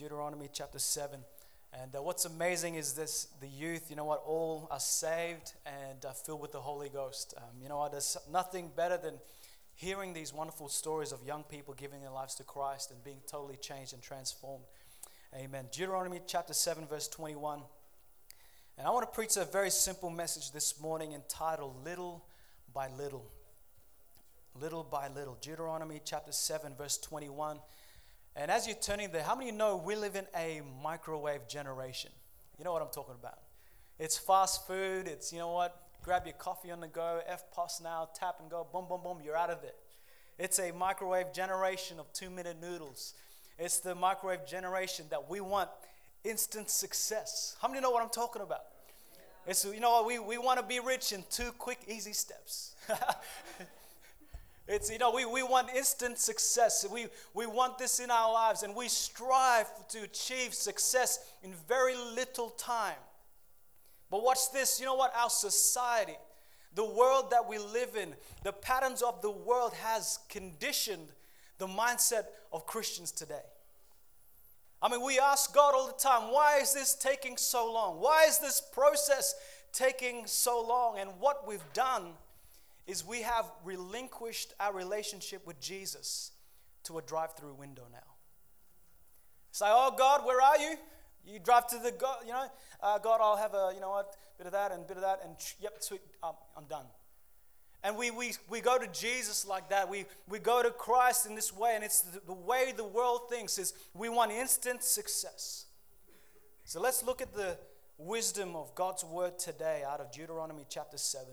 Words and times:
Deuteronomy 0.00 0.48
chapter 0.50 0.78
7. 0.78 1.20
And 1.78 1.94
uh, 1.94 2.00
what's 2.00 2.24
amazing 2.24 2.76
is 2.76 2.94
this 2.94 3.28
the 3.42 3.46
youth, 3.46 3.90
you 3.90 3.96
know 3.96 4.06
what, 4.06 4.22
all 4.24 4.66
are 4.70 4.80
saved 4.80 5.52
and 5.66 6.02
uh, 6.06 6.12
filled 6.12 6.40
with 6.40 6.52
the 6.52 6.60
Holy 6.60 6.88
Ghost. 6.88 7.34
Um, 7.36 7.60
you 7.62 7.68
know 7.68 7.76
what, 7.76 7.92
there's 7.92 8.16
nothing 8.32 8.70
better 8.74 8.96
than 8.96 9.16
hearing 9.74 10.14
these 10.14 10.32
wonderful 10.32 10.70
stories 10.70 11.12
of 11.12 11.22
young 11.22 11.42
people 11.42 11.74
giving 11.74 12.00
their 12.00 12.12
lives 12.12 12.34
to 12.36 12.44
Christ 12.44 12.90
and 12.90 13.04
being 13.04 13.18
totally 13.30 13.58
changed 13.58 13.92
and 13.92 14.00
transformed. 14.00 14.64
Amen. 15.36 15.66
Deuteronomy 15.70 16.22
chapter 16.26 16.54
7, 16.54 16.86
verse 16.86 17.06
21. 17.06 17.60
And 18.78 18.86
I 18.86 18.90
want 18.92 19.02
to 19.06 19.14
preach 19.14 19.36
a 19.36 19.44
very 19.44 19.68
simple 19.68 20.08
message 20.08 20.50
this 20.52 20.80
morning 20.80 21.12
entitled 21.12 21.84
Little 21.84 22.24
by 22.72 22.88
Little. 22.88 23.26
Little 24.58 24.82
by 24.82 25.08
Little. 25.08 25.36
Deuteronomy 25.42 26.00
chapter 26.02 26.32
7, 26.32 26.72
verse 26.74 26.96
21. 26.96 27.58
And 28.36 28.50
as 28.50 28.66
you're 28.66 28.76
turning 28.76 29.10
there, 29.10 29.22
how 29.22 29.34
many 29.34 29.50
you 29.50 29.56
know 29.56 29.76
we 29.76 29.96
live 29.96 30.16
in 30.16 30.26
a 30.36 30.62
microwave 30.82 31.48
generation? 31.48 32.10
You 32.58 32.64
know 32.64 32.72
what 32.72 32.82
I'm 32.82 32.88
talking 32.88 33.14
about. 33.18 33.38
It's 33.98 34.16
fast 34.16 34.66
food, 34.66 35.08
it's, 35.08 35.32
you 35.32 35.38
know 35.38 35.50
what, 35.50 35.76
grab 36.02 36.26
your 36.26 36.34
coffee 36.34 36.70
on 36.70 36.80
the 36.80 36.88
go, 36.88 37.20
EFTPOS 37.30 37.82
now, 37.82 38.08
tap 38.14 38.36
and 38.40 38.50
go, 38.50 38.66
boom, 38.72 38.86
boom, 38.88 39.00
boom, 39.02 39.18
you're 39.22 39.36
out 39.36 39.50
of 39.50 39.60
there. 39.60 39.72
It's 40.38 40.58
a 40.58 40.72
microwave 40.72 41.34
generation 41.34 41.98
of 42.00 42.10
two 42.14 42.30
minute 42.30 42.56
noodles. 42.60 43.14
It's 43.58 43.80
the 43.80 43.94
microwave 43.94 44.46
generation 44.46 45.04
that 45.10 45.28
we 45.28 45.40
want 45.42 45.68
instant 46.24 46.70
success. 46.70 47.56
How 47.60 47.68
many 47.68 47.80
know 47.80 47.90
what 47.90 48.02
I'm 48.02 48.08
talking 48.08 48.40
about? 48.40 48.64
It's, 49.46 49.64
you 49.64 49.80
know, 49.80 50.04
we, 50.06 50.18
we 50.18 50.38
want 50.38 50.58
to 50.60 50.64
be 50.64 50.80
rich 50.80 51.12
in 51.12 51.24
two 51.30 51.50
quick, 51.58 51.80
easy 51.88 52.12
steps. 52.12 52.74
It's, 54.72 54.88
you 54.88 54.98
know, 54.98 55.10
we, 55.10 55.24
we 55.24 55.42
want 55.42 55.68
instant 55.74 56.16
success. 56.16 56.86
We, 56.88 57.08
we 57.34 57.44
want 57.44 57.76
this 57.76 57.98
in 57.98 58.08
our 58.08 58.32
lives, 58.32 58.62
and 58.62 58.72
we 58.76 58.86
strive 58.86 59.66
to 59.88 60.02
achieve 60.02 60.54
success 60.54 61.18
in 61.42 61.52
very 61.66 61.96
little 61.96 62.50
time. 62.50 62.94
But 64.12 64.22
watch 64.22 64.52
this 64.52 64.78
you 64.78 64.86
know 64.86 64.94
what? 64.94 65.12
Our 65.16 65.28
society, 65.28 66.16
the 66.76 66.84
world 66.84 67.32
that 67.32 67.48
we 67.48 67.58
live 67.58 67.96
in, 67.96 68.14
the 68.44 68.52
patterns 68.52 69.02
of 69.02 69.20
the 69.22 69.30
world 69.32 69.72
has 69.74 70.20
conditioned 70.28 71.08
the 71.58 71.66
mindset 71.66 72.26
of 72.52 72.64
Christians 72.64 73.10
today. 73.10 73.42
I 74.80 74.88
mean, 74.88 75.04
we 75.04 75.18
ask 75.18 75.52
God 75.52 75.74
all 75.74 75.88
the 75.88 76.00
time, 76.00 76.32
why 76.32 76.58
is 76.62 76.72
this 76.72 76.94
taking 76.94 77.36
so 77.36 77.72
long? 77.72 78.00
Why 78.00 78.26
is 78.28 78.38
this 78.38 78.60
process 78.60 79.34
taking 79.72 80.28
so 80.28 80.64
long? 80.64 81.00
And 81.00 81.10
what 81.18 81.44
we've 81.44 81.72
done 81.74 82.12
is 82.90 83.06
we 83.06 83.22
have 83.22 83.50
relinquished 83.64 84.52
our 84.58 84.72
relationship 84.72 85.46
with 85.46 85.60
Jesus 85.60 86.32
to 86.82 86.98
a 86.98 87.02
drive 87.02 87.36
through 87.36 87.54
window 87.54 87.84
now. 87.92 87.98
Say, 89.52 89.66
oh 89.68 89.94
God, 89.96 90.24
where 90.26 90.40
are 90.40 90.58
you? 90.58 90.74
You 91.24 91.38
drive 91.38 91.68
to 91.68 91.78
the 91.78 91.92
God, 91.92 92.18
you 92.26 92.32
know, 92.32 92.46
uh, 92.82 92.98
God, 92.98 93.20
I'll 93.22 93.36
have 93.36 93.54
a, 93.54 93.70
you 93.74 93.80
know 93.80 93.90
what, 93.90 94.16
bit 94.38 94.46
of 94.46 94.52
that 94.54 94.72
and 94.72 94.86
bit 94.86 94.96
of 94.96 95.02
that, 95.04 95.20
and 95.24 95.36
yep, 95.60 95.76
sweet, 95.80 96.00
um, 96.22 96.34
I'm 96.56 96.64
done. 96.64 96.86
And 97.84 97.96
we, 97.96 98.10
we, 98.10 98.32
we 98.48 98.60
go 98.60 98.76
to 98.76 98.86
Jesus 98.88 99.46
like 99.46 99.70
that. 99.70 99.88
We, 99.88 100.06
we 100.28 100.38
go 100.38 100.62
to 100.62 100.70
Christ 100.70 101.26
in 101.26 101.34
this 101.34 101.54
way, 101.54 101.72
and 101.74 101.84
it's 101.84 102.00
the, 102.00 102.20
the 102.26 102.32
way 102.32 102.72
the 102.76 102.84
world 102.84 103.22
thinks 103.30 103.56
is 103.58 103.72
we 103.94 104.08
want 104.08 104.32
instant 104.32 104.82
success. 104.82 105.66
So 106.64 106.80
let's 106.80 107.04
look 107.04 107.22
at 107.22 107.34
the 107.34 107.56
wisdom 107.98 108.56
of 108.56 108.74
God's 108.74 109.04
word 109.04 109.38
today 109.38 109.82
out 109.86 110.00
of 110.00 110.10
Deuteronomy 110.10 110.66
chapter 110.68 110.98
7. 110.98 111.28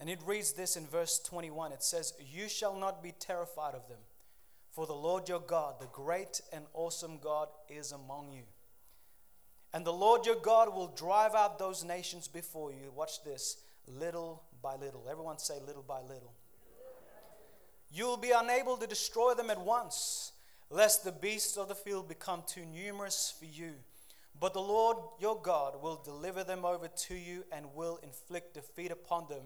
And 0.00 0.08
it 0.08 0.20
reads 0.24 0.52
this 0.52 0.76
in 0.76 0.86
verse 0.86 1.18
21 1.18 1.72
it 1.72 1.82
says, 1.82 2.14
You 2.32 2.48
shall 2.48 2.74
not 2.74 3.02
be 3.02 3.12
terrified 3.12 3.74
of 3.74 3.86
them, 3.88 3.98
for 4.72 4.86
the 4.86 4.94
Lord 4.94 5.28
your 5.28 5.40
God, 5.40 5.74
the 5.78 5.88
great 5.92 6.40
and 6.52 6.64
awesome 6.72 7.18
God, 7.22 7.48
is 7.68 7.92
among 7.92 8.32
you. 8.32 8.44
And 9.74 9.84
the 9.84 9.92
Lord 9.92 10.24
your 10.24 10.36
God 10.36 10.74
will 10.74 10.88
drive 10.88 11.34
out 11.34 11.58
those 11.58 11.84
nations 11.84 12.26
before 12.26 12.72
you. 12.72 12.90
Watch 12.96 13.22
this 13.24 13.58
little 13.86 14.42
by 14.62 14.74
little. 14.76 15.06
Everyone 15.08 15.38
say, 15.38 15.54
little 15.66 15.84
by 15.86 16.00
little. 16.00 16.32
You 17.92 18.06
will 18.06 18.16
be 18.16 18.32
unable 18.34 18.76
to 18.78 18.86
destroy 18.86 19.34
them 19.34 19.50
at 19.50 19.60
once, 19.60 20.32
lest 20.70 21.04
the 21.04 21.12
beasts 21.12 21.56
of 21.56 21.68
the 21.68 21.74
field 21.74 22.08
become 22.08 22.42
too 22.46 22.64
numerous 22.64 23.34
for 23.38 23.44
you. 23.44 23.72
But 24.38 24.54
the 24.54 24.60
Lord 24.60 24.96
your 25.18 25.40
God 25.40 25.82
will 25.82 26.00
deliver 26.02 26.42
them 26.42 26.64
over 26.64 26.88
to 26.88 27.14
you 27.14 27.44
and 27.52 27.74
will 27.74 27.98
inflict 28.02 28.54
defeat 28.54 28.90
upon 28.90 29.26
them 29.28 29.42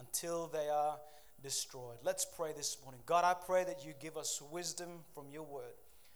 until 0.00 0.46
they 0.48 0.68
are 0.68 0.98
destroyed. 1.42 1.98
Let's 2.02 2.24
pray 2.24 2.52
this 2.56 2.78
morning. 2.82 3.00
God, 3.06 3.24
I 3.24 3.34
pray 3.34 3.64
that 3.64 3.84
you 3.84 3.92
give 4.00 4.16
us 4.16 4.42
wisdom 4.50 4.88
from 5.14 5.30
your 5.30 5.42
word. 5.44 5.74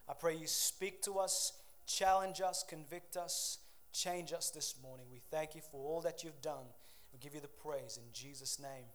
I 0.09 0.15
pray 0.15 0.37
you 0.37 0.47
speak 0.47 1.03
to 1.03 1.19
us, 1.19 1.53
challenge 1.87 2.41
us, 2.41 2.65
convict 2.67 3.17
us, 3.17 3.59
change 3.93 4.33
us 4.33 4.51
this 4.51 4.75
morning. 4.83 5.07
We 5.11 5.21
thank 5.31 5.55
you 5.55 5.61
for 5.71 5.85
all 5.85 6.01
that 6.03 6.25
you've 6.25 6.41
done. 6.43 6.65
We 7.13 7.19
give 7.21 7.35
you 7.35 7.41
the 7.41 7.49
praise 7.49 7.99
in 7.99 8.11
Jesus' 8.13 8.59
name. 8.59 8.87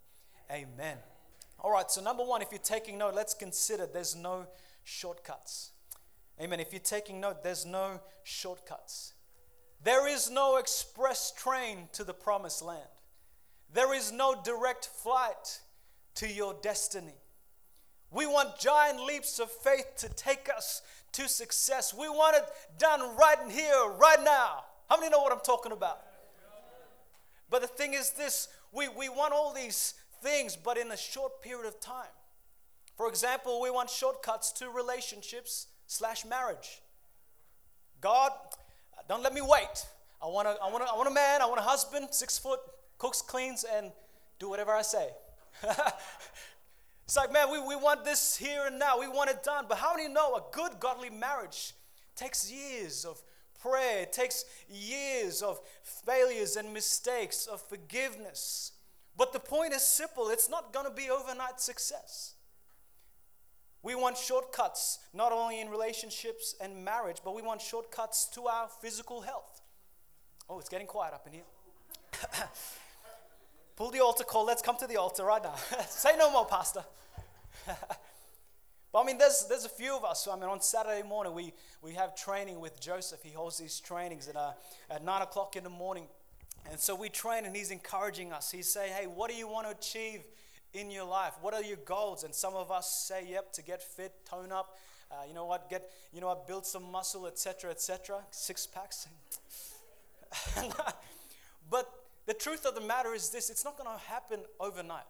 Amen. 0.51 0.97
All 1.59 1.71
right, 1.71 1.89
so 1.89 2.01
number 2.01 2.23
one, 2.23 2.41
if 2.41 2.49
you're 2.51 2.59
taking 2.59 2.97
note, 2.97 3.15
let's 3.15 3.33
consider 3.33 3.85
there's 3.85 4.15
no 4.15 4.47
shortcuts. 4.83 5.71
Amen. 6.41 6.59
If 6.59 6.71
you're 6.71 6.79
taking 6.79 7.19
note, 7.19 7.43
there's 7.43 7.65
no 7.65 7.99
shortcuts. 8.23 9.13
There 9.83 10.07
is 10.07 10.29
no 10.29 10.57
express 10.57 11.31
train 11.31 11.89
to 11.93 12.03
the 12.03 12.13
promised 12.13 12.61
land. 12.61 12.79
There 13.73 13.93
is 13.93 14.11
no 14.11 14.35
direct 14.43 14.85
flight 14.85 15.59
to 16.15 16.27
your 16.27 16.55
destiny. 16.61 17.15
We 18.11 18.25
want 18.25 18.59
giant 18.59 19.03
leaps 19.05 19.39
of 19.39 19.51
faith 19.51 19.95
to 19.97 20.09
take 20.09 20.49
us 20.49 20.81
to 21.13 21.27
success. 21.27 21.93
We 21.93 22.09
want 22.09 22.35
it 22.37 22.45
done 22.77 23.15
right 23.15 23.37
here, 23.49 23.89
right 23.99 24.23
now. 24.23 24.63
How 24.89 24.97
many 24.97 25.09
know 25.09 25.19
what 25.19 25.31
I'm 25.31 25.41
talking 25.41 25.71
about? 25.71 26.01
But 27.49 27.61
the 27.61 27.67
thing 27.67 27.93
is 27.93 28.11
this 28.11 28.47
we, 28.71 28.87
we 28.87 29.09
want 29.09 29.33
all 29.33 29.53
these 29.53 29.95
things, 30.21 30.55
but 30.55 30.77
in 30.77 30.91
a 30.91 30.97
short 30.97 31.41
period 31.41 31.67
of 31.67 31.79
time. 31.79 32.05
For 32.95 33.07
example, 33.07 33.61
we 33.61 33.71
want 33.71 33.89
shortcuts 33.89 34.51
to 34.53 34.69
relationships 34.69 35.67
slash 35.87 36.25
marriage. 36.25 36.81
God, 38.01 38.31
don't 39.07 39.23
let 39.23 39.33
me 39.33 39.41
wait. 39.41 39.85
I 40.21 40.27
want, 40.27 40.47
a, 40.47 40.57
I, 40.61 40.69
want 40.69 40.83
a, 40.83 40.87
I 40.87 40.95
want 40.95 41.07
a 41.07 41.13
man, 41.13 41.41
I 41.41 41.45
want 41.45 41.59
a 41.59 41.63
husband, 41.63 42.09
six 42.11 42.37
foot, 42.37 42.59
cooks, 42.99 43.23
cleans, 43.23 43.65
and 43.75 43.91
do 44.37 44.49
whatever 44.49 44.71
I 44.71 44.83
say. 44.83 45.09
it's 47.05 47.17
like, 47.17 47.33
man, 47.33 47.51
we, 47.51 47.59
we 47.59 47.75
want 47.75 48.05
this 48.05 48.37
here 48.37 48.67
and 48.67 48.77
now. 48.77 48.99
We 48.99 49.07
want 49.07 49.31
it 49.31 49.41
done. 49.43 49.65
But 49.67 49.79
how 49.79 49.95
do 49.95 50.03
you 50.03 50.09
know 50.09 50.35
a 50.35 50.43
good 50.51 50.79
godly 50.79 51.09
marriage 51.09 51.73
takes 52.15 52.51
years 52.51 53.05
of 53.05 53.21
prayer, 53.61 54.03
it 54.03 54.13
takes 54.13 54.45
years 54.69 55.41
of 55.41 55.59
failures 55.83 56.55
and 56.55 56.73
mistakes, 56.73 57.45
of 57.45 57.61
forgiveness. 57.61 58.73
But 59.17 59.33
the 59.33 59.39
point 59.39 59.73
is 59.73 59.83
simple 59.83 60.29
it's 60.29 60.49
not 60.49 60.73
going 60.73 60.85
to 60.85 60.91
be 60.91 61.09
overnight 61.09 61.59
success. 61.59 62.35
We 63.81 63.95
want 63.95 64.17
shortcuts, 64.17 64.99
not 65.13 65.31
only 65.31 65.61
in 65.61 65.69
relationships 65.69 66.55
and 66.59 66.83
marriage, 66.83 67.17
but 67.23 67.33
we 67.33 67.41
want 67.41 67.61
shortcuts 67.61 68.25
to 68.33 68.47
our 68.47 68.67
physical 68.81 69.21
health. 69.21 69.61
Oh, 70.49 70.59
it's 70.59 70.69
getting 70.69 70.87
quiet 70.87 71.13
up 71.13 71.25
in 71.27 71.33
here. 71.33 71.43
Pull 73.79 73.91
the 73.91 74.01
altar 74.01 74.25
call. 74.25 74.45
Let's 74.45 74.61
come 74.61 74.75
to 74.75 74.87
the 74.87 74.97
altar 74.97 75.23
right 75.23 75.41
now. 75.41 75.55
Say 75.87 76.17
no 76.17 76.29
more, 76.29 76.45
Pastor. 76.45 76.83
but 77.65 79.01
I 79.01 79.05
mean, 79.05 79.17
there's, 79.17 79.45
there's 79.47 79.63
a 79.63 79.69
few 79.69 79.95
of 79.95 80.03
us. 80.03 80.27
I 80.29 80.35
mean, 80.35 80.49
on 80.49 80.59
Saturday 80.59 81.01
morning, 81.01 81.33
we, 81.33 81.53
we 81.81 81.93
have 81.93 82.13
training 82.13 82.59
with 82.59 82.81
Joseph. 82.81 83.21
He 83.23 83.31
holds 83.31 83.57
these 83.57 83.79
trainings 83.79 84.27
at, 84.27 84.35
uh, 84.35 84.51
at 84.89 85.05
9 85.05 85.21
o'clock 85.21 85.55
in 85.55 85.63
the 85.63 85.69
morning. 85.69 86.07
And 86.69 86.77
so 86.77 86.93
we 86.93 87.07
train, 87.07 87.45
and 87.45 87.55
he's 87.55 87.71
encouraging 87.71 88.33
us. 88.33 88.51
He's 88.51 88.67
saying, 88.67 88.91
hey, 88.91 89.05
what 89.05 89.31
do 89.31 89.37
you 89.37 89.47
want 89.47 89.65
to 89.65 89.71
achieve 89.71 90.25
in 90.73 90.91
your 90.91 91.05
life? 91.05 91.35
What 91.39 91.53
are 91.53 91.63
your 91.63 91.77
goals? 91.77 92.25
And 92.25 92.35
some 92.35 92.55
of 92.55 92.71
us 92.71 93.07
say, 93.07 93.27
yep, 93.29 93.53
to 93.53 93.63
get 93.63 93.81
fit, 93.81 94.11
tone 94.29 94.51
up, 94.51 94.77
uh, 95.09 95.23
you 95.25 95.33
know 95.33 95.45
what, 95.45 95.69
get, 95.69 95.89
you 96.11 96.19
know 96.19 96.27
what, 96.27 96.45
build 96.47 96.65
some 96.65 96.83
muscle, 96.91 97.27
etc., 97.27 97.71
etc., 97.71 98.17
six 98.29 98.67
packs. 98.67 99.07
but 101.71 101.98
the 102.29 102.35
truth 102.35 102.63
of 102.67 102.75
the 102.75 102.81
matter 102.81 103.15
is 103.15 103.31
this 103.31 103.49
it's 103.49 103.65
not 103.65 103.75
going 103.75 103.89
to 103.89 104.03
happen 104.05 104.41
overnight. 104.59 105.09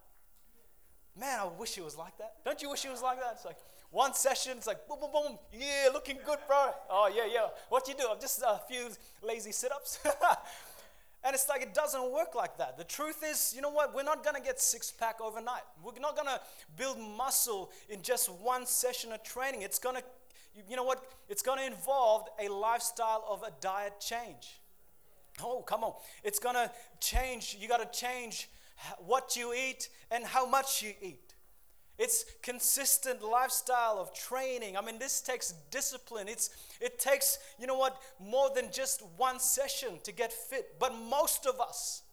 Man, 1.20 1.38
I 1.38 1.48
wish 1.60 1.78
it 1.78 1.84
was 1.84 1.98
like 1.98 2.18
that. 2.18 2.36
Don't 2.46 2.62
you 2.62 2.70
wish 2.70 2.86
it 2.86 2.92
was 2.92 3.02
like 3.02 3.20
that? 3.20 3.32
It's 3.34 3.44
like 3.44 3.58
one 3.92 4.14
session, 4.14 4.54
it's 4.56 4.68
like 4.68 4.88
boom, 4.88 5.02
boom, 5.02 5.12
boom. 5.12 5.38
Yeah, 5.52 5.90
looking 5.92 6.18
good, 6.26 6.38
bro. 6.48 6.72
Oh, 6.90 7.12
yeah, 7.14 7.26
yeah. 7.30 7.48
What 7.68 7.90
you 7.90 7.94
do? 7.94 8.06
I'm 8.10 8.22
just 8.22 8.42
a 8.42 8.62
few 8.70 8.88
lazy 9.22 9.52
sit 9.52 9.70
ups. 9.70 10.00
and 11.26 11.34
it's 11.34 11.50
like 11.50 11.62
it 11.62 11.74
doesn't 11.74 12.10
work 12.10 12.36
like 12.36 12.58
that. 12.58 12.78
The 12.78 12.86
truth 12.86 13.22
is, 13.30 13.52
you 13.54 13.62
know 13.62 13.70
what? 13.70 13.94
We're 13.94 14.04
not 14.04 14.24
going 14.24 14.38
to 14.38 14.42
get 14.42 14.62
six 14.62 14.90
pack 14.90 15.20
overnight. 15.20 15.64
We're 15.84 16.00
not 16.00 16.16
going 16.16 16.30
to 16.30 16.40
build 16.78 16.98
muscle 17.18 17.70
in 17.90 18.02
just 18.02 18.32
one 18.32 18.66
session 18.66 19.12
of 19.12 19.24
training. 19.24 19.64
It's 19.64 19.78
going 19.80 19.98
to, 19.98 20.04
you 20.70 20.78
know 20.78 20.86
what? 20.86 21.04
It's 21.28 21.42
going 21.42 21.60
to 21.60 21.66
involve 21.66 22.30
a 22.42 22.48
lifestyle 22.48 23.26
of 23.30 23.44
a 23.44 23.52
diet 23.60 24.00
change. 24.00 24.59
Oh, 25.44 25.62
come 25.62 25.84
on. 25.84 25.94
It's 26.24 26.40
going 26.40 26.56
to 26.56 26.72
change. 27.00 27.58
You 27.60 27.68
got 27.68 27.92
to 27.92 28.00
change 28.00 28.50
what 29.00 29.36
you 29.36 29.54
eat 29.54 29.90
and 30.12 30.24
how 30.24 30.46
much 30.46 30.82
you 30.82 30.94
eat. 31.02 31.34
It's 31.98 32.24
consistent 32.42 33.22
lifestyle 33.22 33.98
of 34.00 34.14
training. 34.14 34.78
I 34.78 34.82
mean, 34.82 35.00
this 35.00 35.20
takes 35.20 35.54
discipline. 35.70 36.30
It's 36.30 36.50
it 36.80 36.98
takes, 36.98 37.40
you 37.60 37.68
know 37.68 37.78
what, 37.78 38.02
more 38.22 38.50
than 38.56 38.72
just 38.72 39.04
one 39.18 39.38
session 39.38 40.00
to 40.04 40.14
get 40.14 40.32
fit. 40.32 40.80
But 40.80 40.96
most 40.96 41.46
of 41.46 41.60
us, 41.60 42.04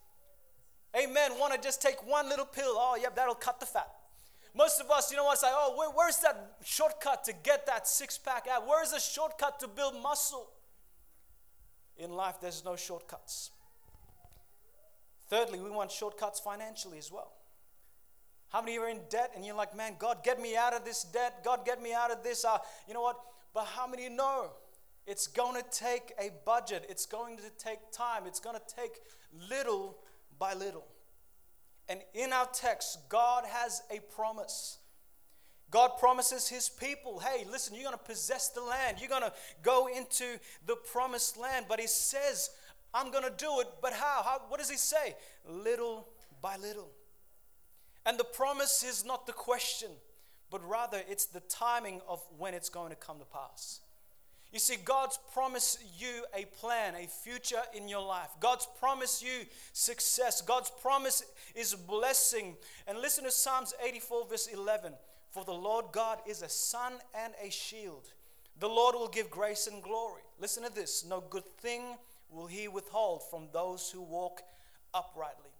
amen, 0.97 1.39
want 1.39 1.55
to 1.55 1.61
just 1.61 1.81
take 1.81 2.05
one 2.05 2.29
little 2.29 2.45
pill. 2.45 2.75
Oh, 2.75 2.99
yep, 3.01 3.15
that'll 3.15 3.37
cut 3.37 3.61
the 3.61 3.67
fat. 3.67 3.89
Most 4.57 4.81
of 4.81 4.91
us, 4.91 5.11
you 5.13 5.17
know 5.19 5.25
what, 5.25 5.39
say, 5.39 5.49
oh, 5.51 5.77
where, 5.77 5.91
where's 5.91 6.17
that 6.19 6.57
shortcut 6.65 7.23
to 7.25 7.33
get 7.45 7.67
that 7.67 7.87
six 7.87 8.19
pack 8.19 8.47
out? 8.51 8.63
Ah, 8.63 8.69
where's 8.69 8.91
the 8.91 8.99
shortcut 8.99 9.61
to 9.61 9.69
build 9.69 9.95
muscle? 10.03 10.49
In 11.99 12.13
life, 12.13 12.37
there's 12.41 12.65
no 12.65 12.77
shortcuts. 12.77 13.51
Thirdly, 15.29 15.61
we 15.61 15.71
want 15.71 15.91
shortcuts 15.91 16.41
financially 16.41 16.99
as 16.99 17.11
well. 17.11 17.33
How 18.49 18.63
many 18.63 18.79
are 18.79 18.89
in 18.89 19.01
debt 19.11 19.33
and 19.35 19.45
you're 19.45 19.57
like, 19.57 19.77
man, 19.77 19.97
God, 19.99 20.23
get 20.23 20.41
me 20.41 20.57
out 20.57 20.73
of 20.73 20.85
this 20.85 21.03
debt. 21.03 21.43
God, 21.45 21.65
get 21.65 21.83
me 21.83 21.93
out 21.93 22.11
of 22.11 22.23
this. 22.23 22.45
Uh, 22.45 22.59
you 22.87 22.95
know 22.95 23.01
what? 23.01 23.17
But 23.53 23.65
how 23.65 23.87
many 23.87 24.09
know 24.09 24.51
it's 25.07 25.27
going 25.27 25.61
to 25.61 25.69
take 25.71 26.13
a 26.19 26.31
budget? 26.45 26.87
It's 26.89 27.07
going 27.07 27.39
to 27.39 27.51
take 27.59 27.79
time. 27.91 28.23
It's 28.27 28.41
going 28.41 28.57
to 28.57 28.75
take 28.75 28.93
little 29.51 29.99
by 30.39 30.55
little. 30.55 30.87
And 31.89 32.01
in 32.15 32.33
our 32.33 32.47
text, 32.53 32.99
God 33.09 33.45
has 33.47 33.83
a 33.91 34.01
promise. 34.15 34.79
God 35.71 35.93
promises 35.99 36.49
his 36.49 36.69
people, 36.69 37.19
hey, 37.19 37.45
listen, 37.51 37.75
you're 37.75 37.85
going 37.85 37.99
to 37.99 38.05
possess 38.05 38.51
the 38.51 38.63
land. 38.63 38.99
You're 39.01 39.09
going 39.09 39.23
to 39.23 39.33
go 39.63 39.89
into 39.89 40.39
the 40.65 40.77
promised 40.77 41.37
land. 41.37 41.67
But 41.69 41.81
he 41.81 41.87
says, 41.89 42.51
I'm 42.95 43.11
going 43.11 43.25
to 43.25 43.33
do 43.37 43.61
it. 43.61 43.67
But 43.83 43.93
how? 43.93 44.23
how? 44.25 44.41
What 44.49 44.61
does 44.61 44.71
he 44.71 44.77
say? 44.77 45.17
Little 45.49 46.09
by 46.41 46.57
little. 46.57 46.91
And 48.05 48.19
the 48.19 48.25
promise 48.25 48.85
is 48.85 49.05
not 49.05 49.27
the 49.27 49.33
question, 49.33 49.91
but 50.51 50.67
rather 50.69 51.01
it's 51.11 51.27
the 51.27 51.41
timing 51.41 52.01
of 52.09 52.23
when 52.39 52.55
it's 52.55 52.69
going 52.69 52.91
to 52.91 52.97
come 52.97 53.19
to 53.19 53.25
pass. 53.25 53.81
You 54.53 54.61
see, 54.61 54.77
God's 54.77 55.19
promised 55.35 55.83
you 55.99 56.25
a 56.35 56.45
plan, 56.45 56.95
a 56.95 57.09
future 57.09 57.61
in 57.75 57.89
your 57.89 58.07
life. 58.07 58.31
God's 58.39 58.69
promised 58.79 59.23
you 59.23 59.45
success. 59.73 60.41
God's 60.41 60.71
promise 60.81 61.25
is 61.57 61.75
blessing. 61.75 62.57
And 62.87 62.99
listen 63.01 63.25
to 63.25 63.33
Psalms 63.33 63.75
84, 63.85 64.29
verse 64.29 64.47
11. 64.47 64.93
For 65.37 65.45
the 65.45 65.53
Lord 65.53 65.93
God 65.93 66.21
is 66.27 66.41
a 66.41 66.49
sun 66.49 66.95
and 67.15 67.35
a 67.45 67.51
shield. 67.51 68.09
The 68.59 68.71
Lord 68.71 68.95
will 68.95 69.07
give 69.07 69.29
grace 69.29 69.67
and 69.67 69.83
glory. 69.83 70.23
Listen 70.41 70.63
to 70.63 70.75
this 70.75 71.05
no 71.07 71.23
good 71.29 71.45
thing 71.59 71.83
will 72.31 72.47
he 72.47 72.69
withhold 72.69 73.23
from 73.29 73.49
those 73.53 73.91
who 73.91 74.01
walk 74.01 74.41
uprightly. 74.95 75.51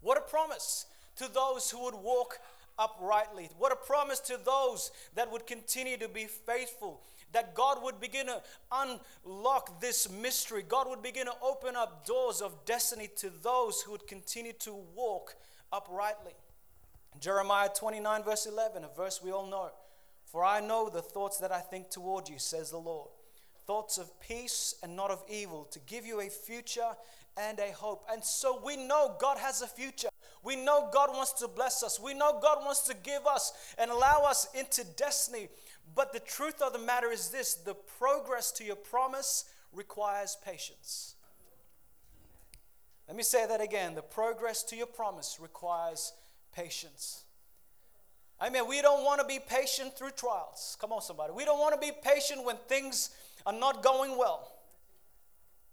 What 0.00 0.16
a 0.16 0.20
promise 0.20 0.86
to 1.16 1.26
those 1.26 1.68
who 1.72 1.82
would 1.82 1.96
walk 1.96 2.38
uprightly. 2.78 3.50
What 3.58 3.72
a 3.72 3.76
promise 3.84 4.20
to 4.20 4.38
those 4.44 4.92
that 5.16 5.32
would 5.32 5.44
continue 5.44 5.96
to 5.96 6.08
be 6.08 6.26
faithful. 6.26 7.02
That 7.32 7.56
God 7.56 7.82
would 7.82 8.00
begin 8.00 8.26
to 8.26 8.40
unlock 8.70 9.80
this 9.80 10.08
mystery. 10.08 10.62
God 10.68 10.88
would 10.88 11.02
begin 11.02 11.26
to 11.26 11.34
open 11.42 11.74
up 11.74 12.06
doors 12.06 12.40
of 12.40 12.64
destiny 12.64 13.08
to 13.16 13.32
those 13.42 13.82
who 13.82 13.90
would 13.90 14.06
continue 14.06 14.52
to 14.60 14.72
walk 14.94 15.34
uprightly. 15.72 16.34
Jeremiah 17.18 17.68
29, 17.74 18.22
verse 18.22 18.46
11, 18.46 18.84
a 18.84 18.88
verse 18.96 19.20
we 19.22 19.32
all 19.32 19.46
know. 19.46 19.70
For 20.24 20.44
I 20.44 20.60
know 20.60 20.88
the 20.88 21.02
thoughts 21.02 21.38
that 21.38 21.50
I 21.50 21.60
think 21.60 21.90
toward 21.90 22.28
you, 22.28 22.38
says 22.38 22.70
the 22.70 22.78
Lord. 22.78 23.10
Thoughts 23.66 23.98
of 23.98 24.20
peace 24.20 24.74
and 24.82 24.94
not 24.94 25.10
of 25.10 25.22
evil, 25.28 25.64
to 25.72 25.80
give 25.80 26.06
you 26.06 26.20
a 26.20 26.28
future 26.28 26.92
and 27.36 27.58
a 27.58 27.72
hope. 27.72 28.04
And 28.10 28.24
so 28.24 28.60
we 28.64 28.76
know 28.76 29.16
God 29.20 29.38
has 29.38 29.62
a 29.62 29.66
future. 29.66 30.08
We 30.42 30.56
know 30.56 30.88
God 30.92 31.10
wants 31.10 31.32
to 31.34 31.48
bless 31.48 31.82
us. 31.82 32.00
We 32.00 32.14
know 32.14 32.38
God 32.40 32.64
wants 32.64 32.82
to 32.82 32.94
give 32.94 33.26
us 33.26 33.52
and 33.76 33.90
allow 33.90 34.22
us 34.24 34.48
into 34.54 34.84
destiny. 34.96 35.48
But 35.94 36.12
the 36.12 36.20
truth 36.20 36.62
of 36.62 36.72
the 36.72 36.78
matter 36.78 37.10
is 37.10 37.28
this 37.28 37.54
the 37.54 37.74
progress 37.74 38.52
to 38.52 38.64
your 38.64 38.76
promise 38.76 39.44
requires 39.72 40.36
patience. 40.44 41.14
Let 43.08 43.16
me 43.16 43.22
say 43.22 43.46
that 43.46 43.60
again. 43.60 43.94
The 43.94 44.02
progress 44.02 44.62
to 44.64 44.76
your 44.76 44.86
promise 44.86 45.38
requires 45.40 46.12
patience. 46.54 47.24
I 48.40 48.48
mean, 48.48 48.66
we 48.66 48.80
don't 48.80 49.04
want 49.04 49.20
to 49.20 49.26
be 49.26 49.38
patient 49.38 49.96
through 49.96 50.12
trials. 50.12 50.76
Come 50.80 50.92
on, 50.92 51.02
somebody. 51.02 51.32
We 51.34 51.44
don't 51.44 51.58
want 51.58 51.74
to 51.74 51.80
be 51.80 51.92
patient 52.02 52.44
when 52.44 52.56
things 52.68 53.10
are 53.44 53.52
not 53.52 53.82
going 53.82 54.16
well. 54.16 54.52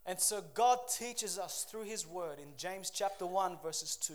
And 0.05 0.19
so 0.19 0.41
God 0.53 0.79
teaches 0.89 1.37
us 1.37 1.65
through 1.69 1.83
His 1.83 2.07
Word 2.07 2.39
in 2.39 2.47
James 2.57 2.89
chapter 2.89 3.25
1, 3.25 3.57
verses 3.61 3.95
2. 3.97 4.13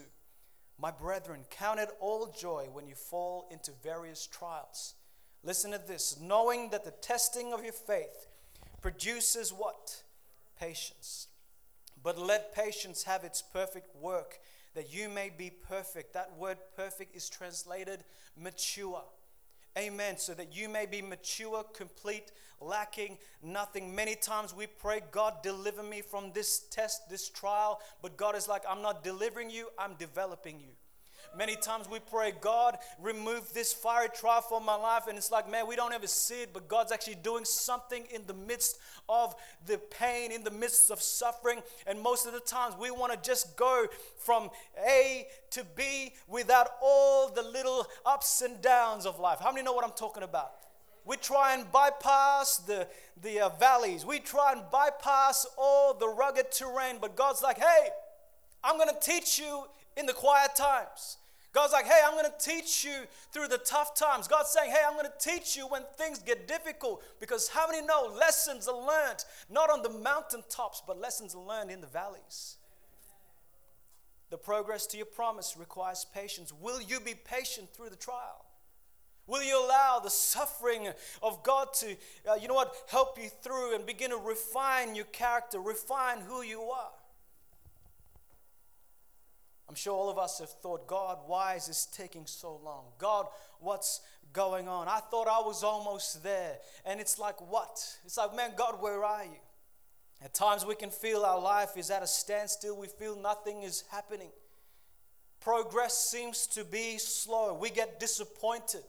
My 0.79 0.91
brethren, 0.91 1.41
count 1.49 1.79
it 1.79 1.89
all 1.99 2.33
joy 2.37 2.67
when 2.71 2.87
you 2.87 2.95
fall 2.95 3.47
into 3.51 3.71
various 3.83 4.27
trials. 4.27 4.95
Listen 5.43 5.71
to 5.71 5.77
this 5.77 6.17
knowing 6.19 6.69
that 6.69 6.83
the 6.83 6.91
testing 6.91 7.53
of 7.53 7.63
your 7.63 7.73
faith 7.73 8.27
produces 8.81 9.51
what? 9.51 10.03
Patience. 10.59 11.27
But 12.01 12.17
let 12.17 12.55
patience 12.55 13.03
have 13.03 13.23
its 13.23 13.41
perfect 13.41 13.95
work, 13.95 14.39
that 14.75 14.93
you 14.93 15.09
may 15.09 15.29
be 15.35 15.49
perfect. 15.49 16.13
That 16.13 16.37
word 16.37 16.57
perfect 16.75 17.15
is 17.15 17.29
translated 17.29 18.03
mature. 18.37 19.03
Amen. 19.77 20.17
So 20.17 20.33
that 20.35 20.55
you 20.55 20.69
may 20.69 20.85
be 20.85 21.01
mature, 21.01 21.63
complete, 21.73 22.31
lacking 22.61 23.17
nothing. 23.41 23.93
Many 23.93 24.15
times 24.15 24.53
we 24.53 24.67
pray, 24.67 25.01
God, 25.11 25.41
deliver 25.41 25.81
me 25.81 26.01
from 26.01 26.31
this 26.33 26.59
test, 26.69 27.09
this 27.09 27.29
trial. 27.29 27.81
But 28.01 28.17
God 28.17 28.35
is 28.35 28.47
like, 28.47 28.63
I'm 28.69 28.81
not 28.81 29.03
delivering 29.03 29.49
you, 29.49 29.69
I'm 29.77 29.95
developing 29.95 30.59
you. 30.59 30.73
Many 31.37 31.55
times 31.55 31.89
we 31.89 31.99
pray, 31.99 32.33
God, 32.39 32.77
remove 32.99 33.53
this 33.53 33.73
fiery 33.73 34.09
trial 34.13 34.41
from 34.41 34.65
my 34.65 34.75
life. 34.75 35.07
And 35.07 35.17
it's 35.17 35.31
like, 35.31 35.49
man, 35.49 35.67
we 35.67 35.75
don't 35.75 35.93
ever 35.93 36.07
see 36.07 36.43
it, 36.43 36.53
but 36.53 36.67
God's 36.67 36.91
actually 36.91 37.15
doing 37.15 37.45
something 37.45 38.05
in 38.13 38.21
the 38.27 38.33
midst 38.33 38.77
of 39.09 39.35
the 39.65 39.77
pain, 39.77 40.31
in 40.31 40.43
the 40.43 40.51
midst 40.51 40.91
of 40.91 41.01
suffering. 41.01 41.61
And 41.87 42.01
most 42.01 42.25
of 42.25 42.33
the 42.33 42.39
times 42.39 42.75
we 42.79 42.91
want 42.91 43.13
to 43.13 43.29
just 43.29 43.57
go 43.57 43.85
from 44.17 44.49
A 44.87 45.27
to 45.51 45.65
B 45.75 46.13
without 46.27 46.69
all 46.81 47.29
the 47.29 47.43
little 47.43 47.87
ups 48.05 48.41
and 48.41 48.61
downs 48.61 49.05
of 49.05 49.19
life. 49.19 49.39
How 49.39 49.51
many 49.51 49.63
know 49.63 49.73
what 49.73 49.85
I'm 49.85 49.91
talking 49.91 50.23
about? 50.23 50.51
We 51.05 51.17
try 51.17 51.53
and 51.53 51.69
bypass 51.71 52.57
the, 52.57 52.87
the 53.21 53.41
uh, 53.41 53.49
valleys. 53.59 54.05
We 54.05 54.19
try 54.19 54.53
and 54.53 54.61
bypass 54.71 55.45
all 55.57 55.93
the 55.93 56.07
rugged 56.07 56.51
terrain. 56.51 56.97
But 57.01 57.17
God's 57.17 57.41
like, 57.41 57.57
hey, 57.57 57.89
I'm 58.63 58.77
going 58.77 58.89
to 58.89 58.99
teach 58.99 59.37
you 59.37 59.65
in 59.97 60.05
the 60.05 60.13
quiet 60.13 60.55
times. 60.55 61.17
God's 61.53 61.71
like, 61.71 61.85
hey, 61.85 62.01
I'm 62.03 62.13
going 62.13 62.25
to 62.25 62.45
teach 62.45 62.83
you 62.83 63.03
through 63.31 63.47
the 63.47 63.59
tough 63.59 63.95
times. 63.95 64.27
God's 64.27 64.49
saying, 64.49 64.71
hey, 64.71 64.81
I'm 64.87 64.93
going 64.93 65.05
to 65.05 65.29
teach 65.29 65.55
you 65.55 65.67
when 65.67 65.83
things 65.97 66.17
get 66.17 66.47
difficult. 66.47 67.03
Because 67.19 67.47
how 67.47 67.67
many 67.69 67.85
know 67.85 68.11
lessons 68.17 68.67
are 68.67 68.75
learned 68.75 69.23
not 69.51 69.69
on 69.69 69.83
the 69.83 69.89
mountaintops, 69.89 70.81
but 70.85 70.99
lessons 70.99 71.35
are 71.35 71.43
learned 71.43 71.69
in 71.69 71.79
the 71.79 71.87
valleys? 71.87 72.57
The 74.31 74.37
progress 74.37 74.87
to 74.87 74.97
your 74.97 75.05
promise 75.05 75.55
requires 75.55 76.07
patience. 76.11 76.51
Will 76.59 76.81
you 76.81 76.99
be 76.99 77.13
patient 77.13 77.69
through 77.71 77.91
the 77.91 77.95
trial? 77.95 78.45
Will 79.27 79.43
you 79.43 79.63
allow 79.63 79.99
the 80.03 80.09
suffering 80.09 80.89
of 81.21 81.43
God 81.43 81.71
to, 81.75 81.95
uh, 82.27 82.33
you 82.33 82.47
know 82.47 82.55
what, 82.55 82.75
help 82.87 83.17
you 83.21 83.29
through 83.29 83.75
and 83.75 83.85
begin 83.85 84.09
to 84.09 84.17
refine 84.17 84.95
your 84.95 85.05
character, 85.05 85.59
refine 85.59 86.21
who 86.21 86.41
you 86.41 86.61
are? 86.63 86.91
I'm 89.69 89.75
sure 89.75 89.93
all 89.93 90.09
of 90.09 90.17
us 90.17 90.39
have 90.39 90.49
thought, 90.49 90.87
God, 90.87 91.19
why 91.25 91.55
is 91.55 91.67
this 91.67 91.85
taking 91.85 92.25
so 92.25 92.59
long? 92.63 92.85
God, 92.97 93.27
what's 93.59 94.01
going 94.33 94.67
on? 94.67 94.87
I 94.87 94.99
thought 94.99 95.27
I 95.27 95.45
was 95.45 95.63
almost 95.63 96.23
there. 96.23 96.57
And 96.85 96.99
it's 96.99 97.17
like, 97.17 97.39
what? 97.49 97.97
It's 98.05 98.17
like, 98.17 98.35
man, 98.35 98.51
God, 98.57 98.81
where 98.81 99.03
are 99.03 99.23
you? 99.23 99.39
At 100.23 100.33
times 100.33 100.65
we 100.65 100.75
can 100.75 100.89
feel 100.89 101.23
our 101.23 101.39
life 101.39 101.75
is 101.75 101.89
at 101.89 102.03
a 102.03 102.07
standstill, 102.07 102.77
we 102.77 102.87
feel 102.87 103.15
nothing 103.15 103.63
is 103.63 103.83
happening. 103.91 104.31
Progress 105.41 105.97
seems 105.97 106.47
to 106.47 106.63
be 106.63 106.97
slow. 106.97 107.53
We 107.53 107.69
get 107.69 107.99
disappointed. 107.99 108.83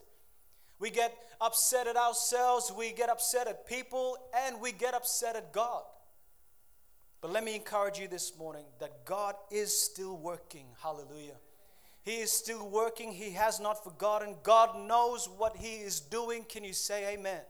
We 0.79 0.89
get 0.89 1.13
upset 1.41 1.87
at 1.87 1.95
ourselves, 1.95 2.71
we 2.77 2.91
get 2.91 3.09
upset 3.09 3.47
at 3.47 3.65
people, 3.65 4.17
and 4.45 4.59
we 4.59 4.71
get 4.71 4.93
upset 4.93 5.35
at 5.35 5.53
God. 5.53 5.83
But 7.21 7.31
let 7.31 7.43
me 7.43 7.55
encourage 7.55 7.97
you 7.97 8.07
this 8.07 8.37
morning 8.37 8.65
that 8.79 9.05
God 9.05 9.35
is 9.51 9.77
still 9.77 10.17
working. 10.17 10.67
Hallelujah. 10.81 11.37
He 12.03 12.17
is 12.17 12.31
still 12.31 12.69
working. 12.69 13.11
He 13.11 13.31
has 13.31 13.59
not 13.59 13.83
forgotten. 13.83 14.35
God 14.43 14.87
knows 14.87 15.27
what 15.27 15.57
He 15.57 15.77
is 15.77 15.99
doing. 15.99 16.43
Can 16.43 16.63
you 16.63 16.73
say 16.73 17.13
amen? 17.13 17.15
amen? 17.33 17.41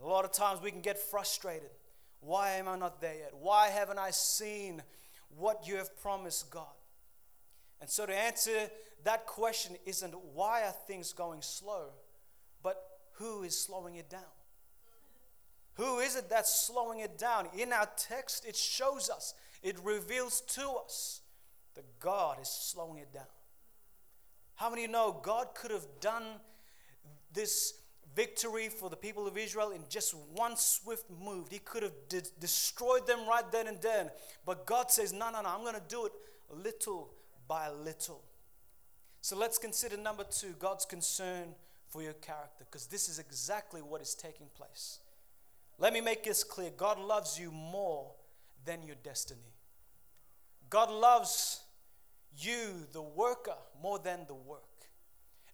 A 0.00 0.06
lot 0.06 0.24
of 0.24 0.32
times 0.32 0.60
we 0.62 0.70
can 0.70 0.80
get 0.80 0.98
frustrated. 0.98 1.70
Why 2.20 2.52
am 2.52 2.68
I 2.68 2.78
not 2.78 3.00
there 3.00 3.14
yet? 3.14 3.32
Why 3.34 3.68
haven't 3.68 3.98
I 3.98 4.10
seen 4.10 4.80
what 5.36 5.66
you 5.66 5.76
have 5.76 6.00
promised, 6.00 6.50
God? 6.52 6.66
And 7.80 7.90
so 7.90 8.06
to 8.06 8.14
answer 8.14 8.70
that 9.02 9.26
question 9.26 9.76
isn't 9.84 10.14
why 10.32 10.62
are 10.62 10.74
things 10.86 11.12
going 11.12 11.42
slow, 11.42 11.86
but 12.62 12.80
who 13.14 13.42
is 13.42 13.58
slowing 13.58 13.96
it 13.96 14.08
down? 14.08 14.20
Who 15.74 16.00
is 16.00 16.16
it 16.16 16.28
that's 16.28 16.66
slowing 16.66 17.00
it 17.00 17.18
down? 17.18 17.48
In 17.56 17.72
our 17.72 17.88
text, 17.96 18.44
it 18.46 18.56
shows 18.56 19.08
us, 19.08 19.34
it 19.62 19.76
reveals 19.82 20.40
to 20.42 20.68
us 20.84 21.20
that 21.74 21.84
God 21.98 22.38
is 22.40 22.48
slowing 22.48 22.98
it 22.98 23.12
down. 23.12 23.24
How 24.56 24.70
many 24.70 24.86
know 24.86 25.18
God 25.22 25.54
could 25.54 25.70
have 25.70 25.86
done 26.00 26.24
this 27.32 27.74
victory 28.14 28.68
for 28.68 28.90
the 28.90 28.96
people 28.96 29.26
of 29.26 29.38
Israel 29.38 29.70
in 29.70 29.82
just 29.88 30.14
one 30.34 30.56
swift 30.56 31.06
move? 31.10 31.48
He 31.50 31.58
could 31.58 31.82
have 31.82 31.94
de- 32.08 32.22
destroyed 32.38 33.06
them 33.06 33.26
right 33.26 33.50
then 33.50 33.66
and 33.66 33.80
then. 33.80 34.10
But 34.44 34.66
God 34.66 34.90
says, 34.90 35.12
No, 35.12 35.30
no, 35.30 35.40
no, 35.40 35.48
I'm 35.48 35.62
going 35.62 35.74
to 35.74 35.82
do 35.88 36.06
it 36.06 36.12
little 36.50 37.14
by 37.48 37.70
little. 37.70 38.22
So 39.22 39.36
let's 39.36 39.56
consider 39.56 39.96
number 39.96 40.24
two 40.24 40.54
God's 40.58 40.84
concern 40.84 41.54
for 41.88 42.02
your 42.02 42.14
character, 42.14 42.64
because 42.64 42.86
this 42.86 43.08
is 43.08 43.18
exactly 43.18 43.82
what 43.82 44.00
is 44.00 44.14
taking 44.14 44.46
place. 44.54 44.98
Let 45.82 45.92
me 45.92 46.00
make 46.00 46.22
this 46.22 46.44
clear 46.44 46.70
God 46.76 47.00
loves 47.00 47.40
you 47.40 47.50
more 47.50 48.12
than 48.64 48.84
your 48.84 48.94
destiny. 49.02 49.40
God 50.70 50.88
loves 50.88 51.60
you, 52.38 52.86
the 52.92 53.02
worker, 53.02 53.56
more 53.82 53.98
than 53.98 54.20
the 54.28 54.34
work. 54.34 54.62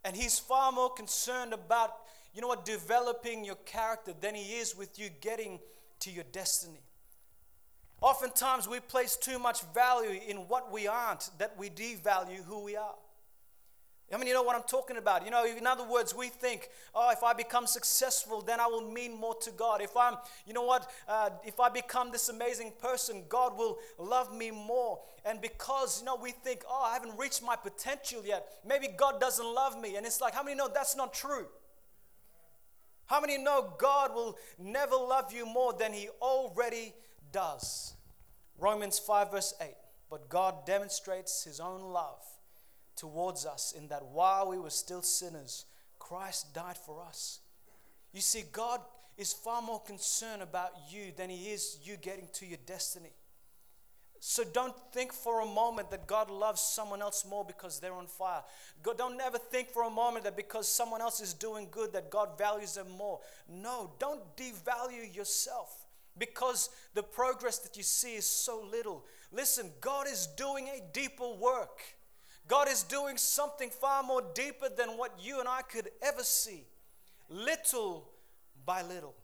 And 0.04 0.14
He's 0.14 0.38
far 0.38 0.70
more 0.70 0.92
concerned 0.92 1.54
about, 1.54 1.94
you 2.35 2.42
know 2.42 2.49
what, 2.49 2.66
developing 2.66 3.42
your 3.42 3.56
character 3.64 4.12
than 4.20 4.35
He 4.35 4.58
is 4.58 4.76
with 4.76 4.99
you 4.99 5.08
getting 5.23 5.61
to 6.00 6.11
your 6.11 6.25
destiny. 6.30 6.82
Oftentimes 8.02 8.68
we 8.68 8.80
place 8.80 9.16
too 9.16 9.38
much 9.38 9.62
value 9.73 10.20
in 10.28 10.37
what 10.47 10.70
we 10.70 10.87
aren't 10.87 11.30
that 11.38 11.56
we 11.56 11.70
devalue 11.70 12.44
who 12.44 12.62
we 12.62 12.76
are. 12.76 12.94
I 14.12 14.16
mean, 14.16 14.26
you 14.26 14.32
know 14.32 14.42
what 14.42 14.56
I'm 14.56 14.62
talking 14.62 14.96
about. 14.96 15.24
You 15.24 15.30
know, 15.30 15.44
in 15.44 15.66
other 15.66 15.84
words, 15.84 16.14
we 16.14 16.28
think, 16.28 16.70
oh, 16.94 17.10
if 17.12 17.22
I 17.22 17.34
become 17.34 17.66
successful, 17.66 18.40
then 18.40 18.58
I 18.58 18.66
will 18.66 18.90
mean 18.90 19.14
more 19.14 19.34
to 19.42 19.50
God. 19.50 19.82
If 19.82 19.94
I'm, 19.98 20.14
you 20.46 20.54
know 20.54 20.62
what, 20.62 20.90
uh, 21.06 21.30
if 21.44 21.60
I 21.60 21.68
become 21.68 22.10
this 22.10 22.30
amazing 22.30 22.72
person, 22.80 23.24
God 23.28 23.58
will 23.58 23.78
love 23.98 24.34
me 24.34 24.50
more. 24.50 25.00
And 25.26 25.42
because, 25.42 26.00
you 26.00 26.06
know, 26.06 26.16
we 26.16 26.30
think, 26.30 26.62
oh, 26.66 26.88
I 26.90 26.94
haven't 26.94 27.18
reached 27.18 27.42
my 27.42 27.54
potential 27.54 28.22
yet, 28.24 28.48
maybe 28.66 28.88
God 28.96 29.20
doesn't 29.20 29.44
love 29.44 29.78
me. 29.78 29.96
And 29.96 30.06
it's 30.06 30.22
like, 30.22 30.32
how 30.32 30.42
many 30.42 30.56
know 30.56 30.70
that's 30.72 30.96
not 30.96 31.12
true? 31.12 31.46
How 33.06 33.20
many 33.20 33.36
know 33.36 33.74
God 33.78 34.14
will 34.14 34.38
never 34.58 34.96
love 34.96 35.34
you 35.34 35.44
more 35.44 35.74
than 35.74 35.92
He 35.92 36.08
already 36.22 36.94
does? 37.30 37.92
Romans 38.58 38.98
5, 38.98 39.30
verse 39.30 39.52
8. 39.60 39.68
But 40.08 40.30
God 40.30 40.64
demonstrates 40.64 41.44
His 41.44 41.60
own 41.60 41.82
love 41.82 42.22
towards 42.99 43.47
us 43.47 43.73
in 43.76 43.88
that 43.88 44.05
while 44.05 44.49
we 44.49 44.59
were 44.59 44.71
still 44.71 45.02
sinners, 45.02 45.64
Christ 45.99 46.52
died 46.52 46.76
for 46.76 47.02
us. 47.02 47.40
You 48.12 48.21
see, 48.21 48.45
God 48.52 48.81
is 49.17 49.33
far 49.33 49.62
more 49.62 49.81
concerned 49.81 50.43
about 50.43 50.71
you 50.90 51.12
than 51.17 51.31
He 51.31 51.50
is 51.50 51.78
you 51.83 51.97
getting 51.97 52.28
to 52.35 52.47
your 52.47 52.59
destiny. 52.67 53.12
So 54.21 54.43
don't 54.52 54.75
think 54.93 55.12
for 55.12 55.40
a 55.43 55.47
moment 55.47 55.90
that 55.90 56.07
God 56.09 56.28
loves 56.28 56.61
someone 56.61 57.00
else 57.00 57.25
more 57.28 57.45
because 57.45 57.78
they're 57.78 57.93
on 57.93 58.09
fire. 58.09 58.43
God, 58.83 58.99
don't 58.99 59.21
ever 59.21 59.38
think 59.38 59.71
for 59.71 59.85
a 59.85 59.90
moment 59.90 60.25
that 60.25 60.37
because 60.37 60.69
someone 60.69 61.00
else 61.00 61.21
is 61.21 61.35
doing 61.35 61.69
good 61.71 61.93
that 61.93 62.11
God 62.11 62.37
values 62.37 62.75
them 62.75 62.90
more. 62.90 63.21
No, 63.49 63.93
don't 64.00 64.21
devalue 64.37 65.14
yourself 65.14 65.87
because 66.19 66.71
the 66.95 67.02
progress 67.02 67.59
that 67.59 67.76
you 67.76 67.85
see 67.85 68.17
is 68.17 68.26
so 68.26 68.64
little. 68.71 69.05
Listen, 69.31 69.71
God 69.81 70.09
is 70.09 70.26
doing 70.37 70.69
a 70.69 70.83
deeper 70.93 71.28
work. 71.38 71.81
God 72.49 72.69
is 72.69 72.83
doing 72.83 73.19
something 73.19 73.69
far 73.69 74.02
more 74.02 74.23
deeper 74.35 74.69
than 74.75 74.97
what 74.97 75.12
you 75.21 75.38
and 75.38 75.49
I 75.49 75.62
could 75.62 75.90
ever 76.02 76.23
see, 76.23 76.64
little 77.28 78.09
by 78.64 78.83
little. 78.83 79.14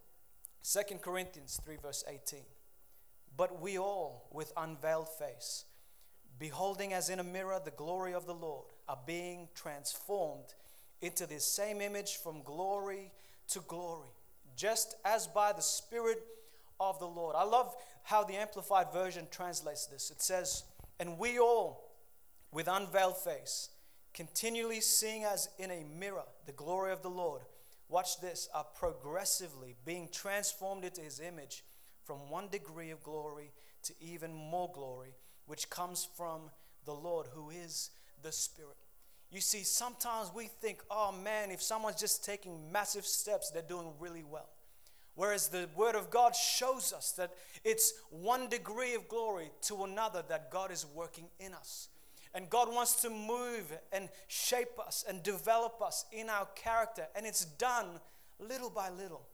2 0.63 0.99
Corinthians 0.99 1.61
3, 1.65 1.77
verse 1.83 2.05
18. 2.07 2.41
But 3.37 3.61
we 3.61 3.79
all, 3.79 4.29
with 4.31 4.53
unveiled 4.57 5.09
face, 5.09 5.65
beholding 6.39 6.93
as 6.93 7.09
in 7.09 7.19
a 7.19 7.25
mirror 7.25 7.61
the 7.65 7.71
glory 7.73 8.13
of 8.13 8.27
the 8.27 8.35
Lord, 8.35 8.67
are 8.89 8.99
being 9.07 9.49
transformed 9.55 10.55
into 11.01 11.27
this 11.27 11.45
same 11.45 11.81
image 11.81 12.17
from 12.17 12.43
glory 12.43 13.11
to 13.49 13.61
glory, 13.61 14.09
just 14.57 14.95
as 15.05 15.27
by 15.27 15.53
the 15.53 15.63
Spirit 15.63 16.23
of 16.79 16.99
the 16.99 17.07
Lord. 17.07 17.35
I 17.37 17.45
love 17.45 17.75
how 18.03 18.25
the 18.25 18.35
Amplified 18.35 18.93
Version 18.93 19.27
translates 19.31 19.87
this. 19.87 20.11
It 20.11 20.23
says, 20.23 20.65
And 21.01 21.19
we 21.19 21.39
all, 21.39 21.84
with 22.55 22.69
unveiled 22.69 23.17
face, 23.17 23.69
continually 24.15 24.81
seeing 24.81 25.25
as 25.25 25.49
in 25.59 25.73
a 25.73 25.85
mirror 25.99 26.23
the 26.47 26.53
glory 26.53 26.93
of 26.93 27.03
the 27.03 27.11
Lord, 27.11 27.43
watch 27.89 28.21
this, 28.21 28.49
are 28.55 28.65
progressively 28.65 29.75
being 29.85 30.09
transformed 30.11 30.85
into 30.85 31.01
his 31.01 31.21
image 31.21 31.65
from 32.05 32.31
one 32.31 32.49
degree 32.49 32.91
of 32.91 33.03
glory 33.03 33.51
to 33.83 33.93
even 34.01 34.33
more 34.33 34.71
glory, 34.73 35.15
which 35.47 35.69
comes 35.69 36.09
from 36.17 36.43
the 36.85 36.95
Lord 36.95 37.27
who 37.35 37.51
is 37.51 37.91
the 38.23 38.31
Spirit. 38.31 38.77
You 39.33 39.41
see, 39.41 39.65
sometimes 39.65 40.31
we 40.33 40.45
think, 40.45 40.79
oh 40.91 41.13
man, 41.13 41.51
if 41.51 41.61
someone's 41.61 42.01
just 42.01 42.25
taking 42.25 42.71
massive 42.71 43.05
steps, 43.05 43.51
they're 43.51 43.63
doing 43.63 43.89
really 43.99 44.23
well. 44.23 44.49
Whereas 45.17 45.49
the 45.49 45.69
Word 45.77 45.97
of 45.97 46.09
God 46.11 46.37
shows 46.37 46.93
us 46.93 47.13
that 47.13 47.33
it's 47.65 47.95
one 48.11 48.49
degree 48.49 48.95
of 48.95 49.09
glory 49.09 49.51
to 49.63 49.83
another 49.83 50.23
that 50.29 50.53
God 50.53 50.71
is 50.71 50.87
working 50.95 51.27
in 51.41 51.53
us. 51.53 51.89
And 52.35 52.51
God 52.51 52.73
wants 52.73 53.01
to 53.03 53.11
move 53.11 53.73
and 53.93 54.09
shape 54.27 54.79
us 54.85 55.05
and 55.09 55.23
develop 55.23 55.81
us 55.81 56.05
in 56.13 56.29
our 56.29 56.47
character. 56.57 57.07
And 57.15 57.27
it's 57.27 57.45
done 57.45 57.87
little 58.41 58.71
by 58.71 58.91
little. 58.91 59.27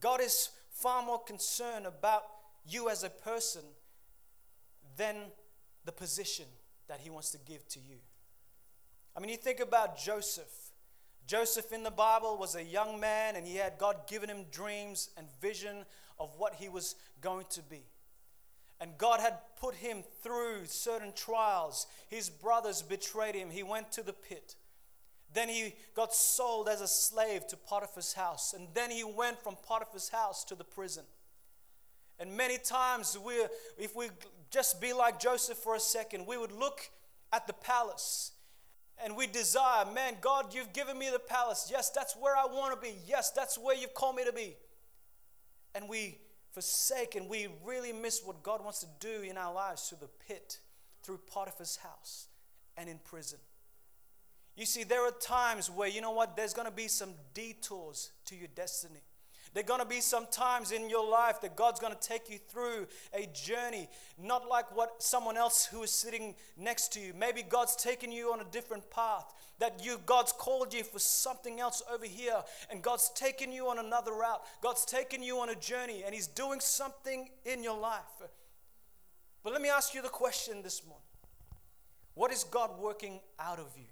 God 0.00 0.20
is 0.20 0.50
far 0.70 1.04
more 1.04 1.22
concerned 1.22 1.86
about 1.86 2.24
you 2.66 2.88
as 2.88 3.04
a 3.04 3.10
person 3.10 3.62
than 4.96 5.16
the 5.84 5.92
position 5.92 6.46
that 6.88 7.00
He 7.00 7.10
wants 7.10 7.30
to 7.30 7.38
give 7.38 7.66
to 7.68 7.80
you. 7.80 7.96
I 9.16 9.20
mean, 9.20 9.30
you 9.30 9.36
think 9.36 9.60
about 9.60 9.98
Joseph. 9.98 10.70
Joseph 11.26 11.72
in 11.72 11.82
the 11.82 11.90
Bible 11.90 12.38
was 12.38 12.54
a 12.54 12.62
young 12.62 12.98
man 12.98 13.36
and 13.36 13.46
he 13.46 13.56
had 13.56 13.76
God 13.76 14.06
given 14.06 14.30
him 14.30 14.46
dreams 14.50 15.10
and 15.16 15.26
vision 15.42 15.84
of 16.18 16.30
what 16.38 16.54
he 16.54 16.68
was 16.70 16.94
going 17.20 17.44
to 17.50 17.62
be. 17.62 17.82
And 18.80 18.96
God 18.96 19.20
had 19.20 19.38
put 19.60 19.74
him 19.74 20.04
through 20.22 20.66
certain 20.66 21.12
trials. 21.14 21.86
His 22.08 22.30
brothers 22.30 22.80
betrayed 22.82 23.34
him. 23.34 23.50
He 23.50 23.62
went 23.62 23.90
to 23.92 24.02
the 24.02 24.12
pit. 24.12 24.54
Then 25.34 25.48
he 25.48 25.74
got 25.94 26.14
sold 26.14 26.68
as 26.68 26.80
a 26.80 26.88
slave 26.88 27.46
to 27.48 27.56
Potiphar's 27.56 28.12
house. 28.12 28.54
And 28.54 28.68
then 28.74 28.90
he 28.90 29.04
went 29.04 29.42
from 29.42 29.56
Potiphar's 29.66 30.08
house 30.08 30.44
to 30.44 30.54
the 30.54 30.64
prison. 30.64 31.04
And 32.20 32.36
many 32.36 32.58
times, 32.58 33.16
we, 33.24 33.34
if 33.76 33.94
we 33.94 34.08
just 34.50 34.80
be 34.80 34.92
like 34.92 35.20
Joseph 35.20 35.58
for 35.58 35.74
a 35.74 35.80
second, 35.80 36.26
we 36.26 36.36
would 36.36 36.52
look 36.52 36.80
at 37.32 37.46
the 37.46 37.52
palace 37.52 38.32
and 39.04 39.16
we 39.16 39.26
desire, 39.26 39.84
man, 39.94 40.14
God, 40.20 40.52
you've 40.52 40.72
given 40.72 40.98
me 40.98 41.08
the 41.10 41.20
palace. 41.20 41.68
Yes, 41.70 41.90
that's 41.90 42.14
where 42.14 42.36
I 42.36 42.46
want 42.46 42.74
to 42.74 42.80
be. 42.80 42.96
Yes, 43.06 43.30
that's 43.30 43.56
where 43.56 43.76
you've 43.76 43.94
called 43.94 44.16
me 44.16 44.24
to 44.24 44.32
be. 44.32 44.56
And 45.74 45.88
we 45.88 46.18
forsaken, 46.58 47.28
we 47.28 47.46
really 47.64 47.92
miss 47.92 48.20
what 48.24 48.42
God 48.42 48.64
wants 48.64 48.80
to 48.80 48.86
do 48.98 49.22
in 49.22 49.36
our 49.36 49.54
lives 49.54 49.88
through 49.88 49.98
the 50.00 50.08
pit, 50.26 50.58
through 51.04 51.20
Potiphar's 51.32 51.76
house, 51.76 52.26
and 52.76 52.88
in 52.88 52.98
prison. 53.04 53.38
You 54.56 54.66
see, 54.66 54.82
there 54.82 55.06
are 55.06 55.12
times 55.12 55.70
where, 55.70 55.88
you 55.88 56.00
know 56.00 56.10
what, 56.10 56.34
there's 56.34 56.54
going 56.54 56.66
to 56.66 56.74
be 56.74 56.88
some 56.88 57.10
detours 57.32 58.10
to 58.24 58.34
your 58.34 58.48
destiny. 58.56 58.98
There 59.58 59.64
are 59.64 59.76
going 59.76 59.80
to 59.80 59.92
be 59.92 60.00
some 60.00 60.28
times 60.30 60.70
in 60.70 60.88
your 60.88 61.10
life 61.10 61.40
that 61.40 61.56
God's 61.56 61.80
going 61.80 61.92
to 61.92 61.98
take 61.98 62.30
you 62.30 62.38
through 62.38 62.86
a 63.12 63.26
journey, 63.34 63.88
not 64.16 64.48
like 64.48 64.72
what 64.76 65.02
someone 65.02 65.36
else 65.36 65.64
who 65.66 65.82
is 65.82 65.90
sitting 65.90 66.36
next 66.56 66.92
to 66.92 67.00
you. 67.00 67.12
Maybe 67.12 67.42
God's 67.42 67.74
taken 67.74 68.12
you 68.12 68.32
on 68.32 68.40
a 68.40 68.44
different 68.52 68.88
path. 68.88 69.34
That 69.58 69.84
you 69.84 69.98
God's 70.06 70.30
called 70.30 70.72
you 70.72 70.84
for 70.84 71.00
something 71.00 71.58
else 71.58 71.82
over 71.92 72.06
here, 72.06 72.36
and 72.70 72.82
God's 72.82 73.10
taken 73.16 73.50
you 73.50 73.66
on 73.66 73.80
another 73.80 74.12
route. 74.12 74.42
God's 74.62 74.84
taken 74.84 75.24
you 75.24 75.40
on 75.40 75.48
a 75.48 75.56
journey, 75.56 76.04
and 76.06 76.14
He's 76.14 76.28
doing 76.28 76.60
something 76.60 77.28
in 77.44 77.64
your 77.64 77.80
life. 77.80 78.22
But 79.42 79.52
let 79.52 79.60
me 79.60 79.70
ask 79.70 79.92
you 79.92 80.02
the 80.02 80.08
question 80.08 80.62
this 80.62 80.84
morning 80.86 81.02
What 82.14 82.30
is 82.30 82.44
God 82.44 82.78
working 82.78 83.18
out 83.40 83.58
of 83.58 83.76
you 83.76 83.90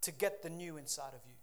to 0.00 0.10
get 0.10 0.42
the 0.42 0.50
new 0.50 0.78
inside 0.78 1.14
of 1.14 1.20
you? 1.28 1.34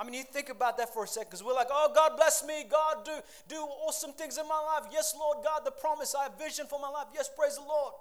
I 0.00 0.04
mean, 0.04 0.14
you 0.14 0.24
think 0.24 0.48
about 0.48 0.78
that 0.78 0.94
for 0.94 1.04
a 1.04 1.06
second 1.06 1.28
because 1.28 1.44
we're 1.44 1.52
like, 1.52 1.68
oh, 1.70 1.92
God 1.94 2.16
bless 2.16 2.42
me. 2.42 2.64
God, 2.70 3.04
do, 3.04 3.12
do 3.48 3.56
awesome 3.56 4.12
things 4.12 4.38
in 4.38 4.48
my 4.48 4.58
life. 4.58 4.90
Yes, 4.90 5.14
Lord 5.18 5.44
God, 5.44 5.60
the 5.62 5.70
promise. 5.70 6.14
I 6.18 6.22
have 6.22 6.38
vision 6.38 6.64
for 6.66 6.80
my 6.80 6.88
life. 6.88 7.08
Yes, 7.14 7.28
praise 7.36 7.56
the 7.56 7.60
Lord. 7.60 7.92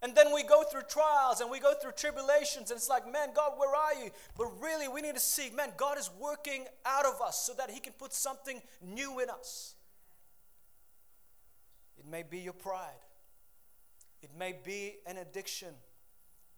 And 0.00 0.14
then 0.14 0.32
we 0.32 0.42
go 0.42 0.62
through 0.62 0.84
trials 0.88 1.42
and 1.42 1.50
we 1.50 1.60
go 1.60 1.74
through 1.74 1.92
tribulations, 1.92 2.70
and 2.70 2.78
it's 2.78 2.88
like, 2.88 3.04
man, 3.04 3.28
God, 3.34 3.52
where 3.58 3.74
are 3.74 4.02
you? 4.02 4.10
But 4.38 4.46
really, 4.62 4.88
we 4.88 5.02
need 5.02 5.12
to 5.12 5.20
see, 5.20 5.50
man, 5.50 5.72
God 5.76 5.98
is 5.98 6.08
working 6.18 6.64
out 6.86 7.04
of 7.04 7.20
us 7.20 7.44
so 7.44 7.52
that 7.58 7.70
He 7.70 7.80
can 7.80 7.92
put 7.92 8.14
something 8.14 8.62
new 8.80 9.20
in 9.20 9.28
us. 9.28 9.74
It 11.98 12.06
may 12.10 12.22
be 12.22 12.38
your 12.38 12.54
pride, 12.54 12.88
it 14.22 14.30
may 14.38 14.54
be 14.64 14.96
an 15.04 15.18
addiction, 15.18 15.74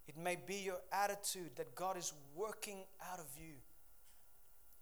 it 0.07 0.15
may 0.15 0.37
be 0.37 0.55
your 0.55 0.79
attitude 0.93 1.57
that 1.57 1.75
God 1.75 1.97
is 1.97 2.13
working 2.33 2.85
out 3.11 3.19
of 3.19 3.25
you. 3.37 3.55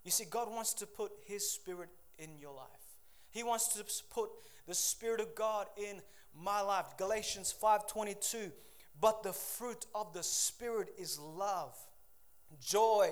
You 0.03 0.11
see, 0.11 0.25
God 0.25 0.49
wants 0.49 0.73
to 0.75 0.87
put 0.87 1.11
His 1.25 1.49
Spirit 1.49 1.89
in 2.17 2.37
your 2.39 2.53
life. 2.53 2.67
He 3.31 3.43
wants 3.43 3.67
to 3.69 3.83
put 4.09 4.29
the 4.67 4.73
Spirit 4.75 5.19
of 5.19 5.35
God 5.35 5.67
in 5.77 6.01
my 6.35 6.61
life. 6.61 6.97
Galatians 6.97 7.51
5:22. 7.51 8.51
But 8.99 9.23
the 9.23 9.33
fruit 9.33 9.85
of 9.95 10.13
the 10.13 10.23
Spirit 10.23 10.93
is 10.97 11.17
love, 11.17 11.75
joy, 12.59 13.11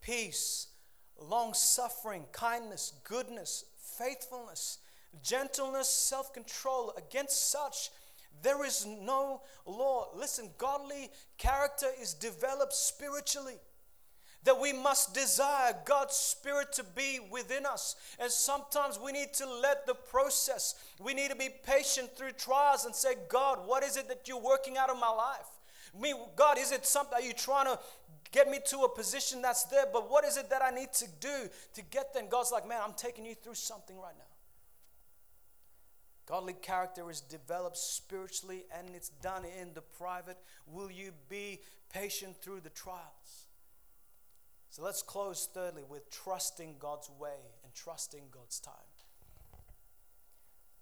peace, 0.00 0.68
long 1.18 1.54
suffering, 1.54 2.26
kindness, 2.32 2.92
goodness, 3.04 3.64
faithfulness, 3.76 4.78
gentleness, 5.22 5.88
self 5.88 6.32
control. 6.32 6.92
Against 6.96 7.50
such, 7.50 7.90
there 8.42 8.64
is 8.64 8.86
no 8.86 9.42
law. 9.66 10.08
Listen, 10.14 10.50
godly 10.58 11.10
character 11.38 11.88
is 12.00 12.14
developed 12.14 12.72
spiritually 12.72 13.58
that 14.44 14.60
we 14.60 14.72
must 14.72 15.14
desire 15.14 15.74
God's 15.84 16.16
Spirit 16.16 16.72
to 16.74 16.84
be 16.84 17.20
within 17.30 17.64
us. 17.64 17.96
And 18.18 18.30
sometimes 18.30 18.98
we 18.98 19.12
need 19.12 19.32
to 19.34 19.46
let 19.46 19.86
the 19.86 19.94
process, 19.94 20.74
we 21.00 21.14
need 21.14 21.30
to 21.30 21.36
be 21.36 21.48
patient 21.64 22.16
through 22.16 22.32
trials 22.32 22.84
and 22.84 22.94
say, 22.94 23.14
God, 23.28 23.60
what 23.66 23.82
is 23.82 23.96
it 23.96 24.08
that 24.08 24.26
you're 24.26 24.40
working 24.40 24.76
out 24.76 24.90
of 24.90 24.98
my 24.98 25.10
life? 25.10 25.46
Me, 25.98 26.14
God, 26.36 26.58
is 26.58 26.72
it 26.72 26.86
something, 26.86 27.14
are 27.14 27.22
you 27.22 27.34
trying 27.34 27.66
to 27.66 27.78
get 28.32 28.48
me 28.48 28.58
to 28.66 28.78
a 28.78 28.88
position 28.88 29.42
that's 29.42 29.64
there? 29.64 29.84
But 29.92 30.10
what 30.10 30.24
is 30.24 30.36
it 30.36 30.48
that 30.50 30.62
I 30.62 30.70
need 30.70 30.92
to 30.94 31.06
do 31.20 31.48
to 31.74 31.82
get 31.90 32.12
there? 32.12 32.22
And 32.22 32.30
God's 32.30 32.50
like, 32.50 32.66
man, 32.66 32.80
I'm 32.82 32.94
taking 32.94 33.26
you 33.26 33.34
through 33.34 33.54
something 33.54 33.96
right 33.98 34.14
now. 34.16 34.24
Godly 36.26 36.54
character 36.54 37.10
is 37.10 37.20
developed 37.20 37.76
spiritually 37.76 38.64
and 38.76 38.94
it's 38.94 39.10
done 39.10 39.44
in 39.60 39.74
the 39.74 39.82
private. 39.82 40.38
Will 40.66 40.90
you 40.90 41.12
be 41.28 41.60
patient 41.92 42.40
through 42.40 42.60
the 42.60 42.70
trials? 42.70 43.41
So 44.72 44.82
let's 44.82 45.02
close 45.02 45.46
thirdly 45.52 45.82
with 45.86 46.10
trusting 46.10 46.76
God's 46.78 47.10
way 47.20 47.36
and 47.62 47.74
trusting 47.74 48.22
God's 48.30 48.58
time. 48.58 48.72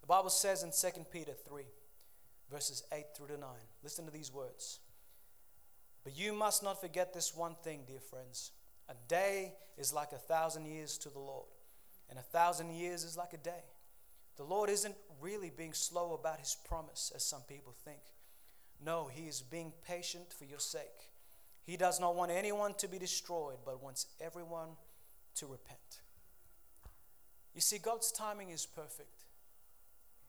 The 0.00 0.06
Bible 0.06 0.30
says 0.30 0.62
in 0.62 0.70
2 0.70 1.06
Peter 1.10 1.32
3, 1.32 1.64
verses 2.48 2.84
8 2.92 3.06
through 3.16 3.26
to 3.26 3.36
9, 3.36 3.48
listen 3.82 4.04
to 4.04 4.12
these 4.12 4.32
words. 4.32 4.78
But 6.04 6.16
you 6.16 6.32
must 6.32 6.62
not 6.62 6.80
forget 6.80 7.12
this 7.12 7.34
one 7.34 7.56
thing, 7.64 7.80
dear 7.84 7.98
friends. 7.98 8.52
A 8.88 8.94
day 9.08 9.54
is 9.76 9.92
like 9.92 10.12
a 10.12 10.18
thousand 10.18 10.66
years 10.66 10.96
to 10.98 11.08
the 11.08 11.18
Lord, 11.18 11.48
and 12.08 12.16
a 12.16 12.22
thousand 12.22 12.70
years 12.70 13.02
is 13.02 13.16
like 13.16 13.32
a 13.32 13.38
day. 13.38 13.64
The 14.36 14.44
Lord 14.44 14.70
isn't 14.70 14.94
really 15.20 15.50
being 15.50 15.72
slow 15.72 16.14
about 16.14 16.38
his 16.38 16.56
promise, 16.64 17.10
as 17.12 17.24
some 17.24 17.42
people 17.48 17.74
think. 17.84 18.02
No, 18.80 19.10
he 19.12 19.26
is 19.26 19.42
being 19.42 19.72
patient 19.84 20.32
for 20.32 20.44
your 20.44 20.60
sake 20.60 21.10
he 21.64 21.76
does 21.76 22.00
not 22.00 22.16
want 22.16 22.30
anyone 22.30 22.74
to 22.74 22.88
be 22.88 22.98
destroyed, 22.98 23.58
but 23.64 23.82
wants 23.82 24.06
everyone 24.20 24.70
to 25.36 25.46
repent. 25.46 25.78
You 27.54 27.60
see, 27.60 27.78
God's 27.78 28.12
timing 28.12 28.50
is 28.50 28.66
perfect. 28.66 29.24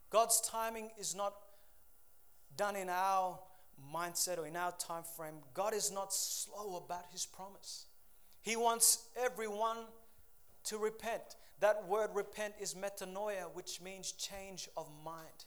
God's 0.10 0.42
timing 0.42 0.90
is 1.00 1.16
not 1.16 1.34
done 2.58 2.76
in 2.76 2.90
our 2.90 3.40
mindset 3.94 4.38
or 4.38 4.46
in 4.46 4.56
our 4.56 4.74
time 4.74 5.04
frame. 5.16 5.36
God 5.54 5.74
is 5.74 5.92
not 5.92 6.14
slow 6.14 6.84
about 6.86 7.06
his 7.12 7.26
promise. 7.26 7.86
He 8.42 8.56
wants 8.56 9.06
everyone 9.16 9.78
to 10.66 10.78
repent. 10.78 11.22
That 11.60 11.88
word 11.88 12.10
repent 12.14 12.56
is 12.60 12.74
metanoia, 12.74 13.46
which 13.54 13.82
means 13.82 14.12
change 14.12 14.68
of 14.76 14.88
mind. 15.06 15.46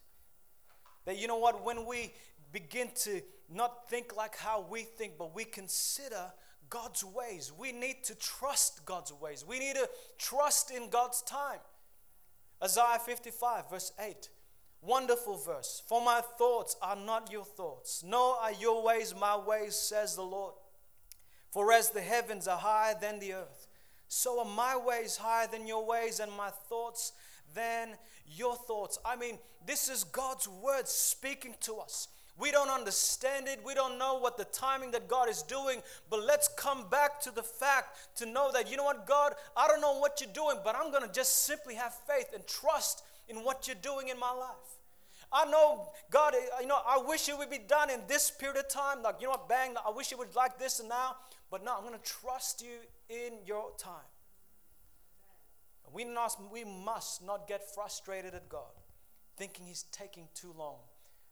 That 1.04 1.18
you 1.18 1.26
know 1.26 1.38
what, 1.38 1.64
when 1.64 1.86
we 1.86 2.12
begin 2.54 2.88
to 2.94 3.20
not 3.52 3.90
think 3.90 4.16
like 4.16 4.36
how 4.36 4.64
we 4.70 4.82
think, 4.82 5.18
but 5.18 5.34
we 5.34 5.44
consider 5.44 6.32
God's 6.70 7.04
ways. 7.04 7.52
We 7.56 7.72
need 7.72 8.04
to 8.04 8.14
trust 8.14 8.86
God's 8.86 9.12
ways. 9.12 9.44
We 9.46 9.58
need 9.58 9.74
to 9.74 9.90
trust 10.16 10.70
in 10.70 10.88
God's 10.88 11.20
time. 11.22 11.58
Isaiah 12.62 13.00
55, 13.04 13.68
verse 13.68 13.92
8. 13.98 14.28
Wonderful 14.80 15.36
verse. 15.38 15.82
For 15.88 16.02
my 16.02 16.20
thoughts 16.38 16.76
are 16.80 16.96
not 16.96 17.30
your 17.30 17.44
thoughts, 17.44 18.02
nor 18.06 18.36
are 18.36 18.52
your 18.52 18.82
ways 18.82 19.14
my 19.18 19.36
ways, 19.36 19.74
says 19.74 20.14
the 20.14 20.22
Lord. 20.22 20.54
For 21.50 21.72
as 21.72 21.90
the 21.90 22.02
heavens 22.02 22.46
are 22.46 22.58
higher 22.58 22.94
than 23.00 23.18
the 23.18 23.34
earth, 23.34 23.66
so 24.08 24.38
are 24.38 24.44
my 24.44 24.76
ways 24.76 25.16
higher 25.16 25.46
than 25.46 25.66
your 25.66 25.84
ways, 25.84 26.20
and 26.20 26.30
my 26.32 26.50
thoughts 26.50 27.12
than 27.54 27.90
your 28.26 28.54
thoughts. 28.56 28.98
I 29.04 29.16
mean, 29.16 29.38
this 29.66 29.88
is 29.88 30.04
God's 30.04 30.48
word 30.48 30.86
speaking 30.86 31.54
to 31.62 31.78
us. 31.78 32.08
We 32.36 32.50
don't 32.50 32.70
understand 32.70 33.46
it. 33.46 33.60
We 33.64 33.74
don't 33.74 33.96
know 33.98 34.18
what 34.18 34.36
the 34.36 34.44
timing 34.46 34.90
that 34.90 35.06
God 35.06 35.28
is 35.28 35.42
doing. 35.42 35.82
But 36.10 36.24
let's 36.24 36.48
come 36.48 36.88
back 36.90 37.20
to 37.22 37.30
the 37.30 37.44
fact 37.44 38.16
to 38.16 38.26
know 38.26 38.50
that, 38.52 38.70
you 38.70 38.76
know 38.76 38.84
what, 38.84 39.06
God, 39.06 39.34
I 39.56 39.68
don't 39.68 39.80
know 39.80 39.98
what 39.98 40.20
you're 40.20 40.32
doing, 40.32 40.56
but 40.64 40.74
I'm 40.74 40.90
going 40.90 41.06
to 41.06 41.12
just 41.12 41.44
simply 41.44 41.76
have 41.76 41.94
faith 42.08 42.30
and 42.34 42.44
trust 42.46 43.04
in 43.28 43.36
what 43.38 43.68
you're 43.68 43.76
doing 43.80 44.08
in 44.08 44.18
my 44.18 44.32
life. 44.32 44.74
I 45.32 45.44
know, 45.46 45.88
God, 46.10 46.34
eh, 46.34 46.60
you 46.60 46.66
know, 46.66 46.78
I 46.86 46.98
wish 46.98 47.28
it 47.28 47.38
would 47.38 47.50
be 47.50 47.58
done 47.58 47.90
in 47.90 48.00
this 48.08 48.30
period 48.30 48.58
of 48.58 48.68
time. 48.68 49.02
Like, 49.02 49.16
you 49.20 49.26
know 49.26 49.32
what, 49.32 49.48
bang, 49.48 49.74
I 49.86 49.90
wish 49.90 50.12
it 50.12 50.18
would 50.18 50.34
like 50.34 50.58
this 50.58 50.80
and 50.80 50.88
now. 50.88 51.16
But 51.50 51.64
no, 51.64 51.74
I'm 51.76 51.82
going 51.82 51.98
to 51.98 52.04
trust 52.04 52.62
you 52.62 52.78
in 53.08 53.34
your 53.46 53.70
time. 53.78 53.94
We 55.92 56.04
must, 56.04 56.38
we 56.52 56.64
must 56.64 57.24
not 57.24 57.46
get 57.46 57.72
frustrated 57.74 58.34
at 58.34 58.48
God, 58.48 58.72
thinking 59.36 59.66
He's 59.66 59.84
taking 59.92 60.26
too 60.34 60.52
long. 60.56 60.78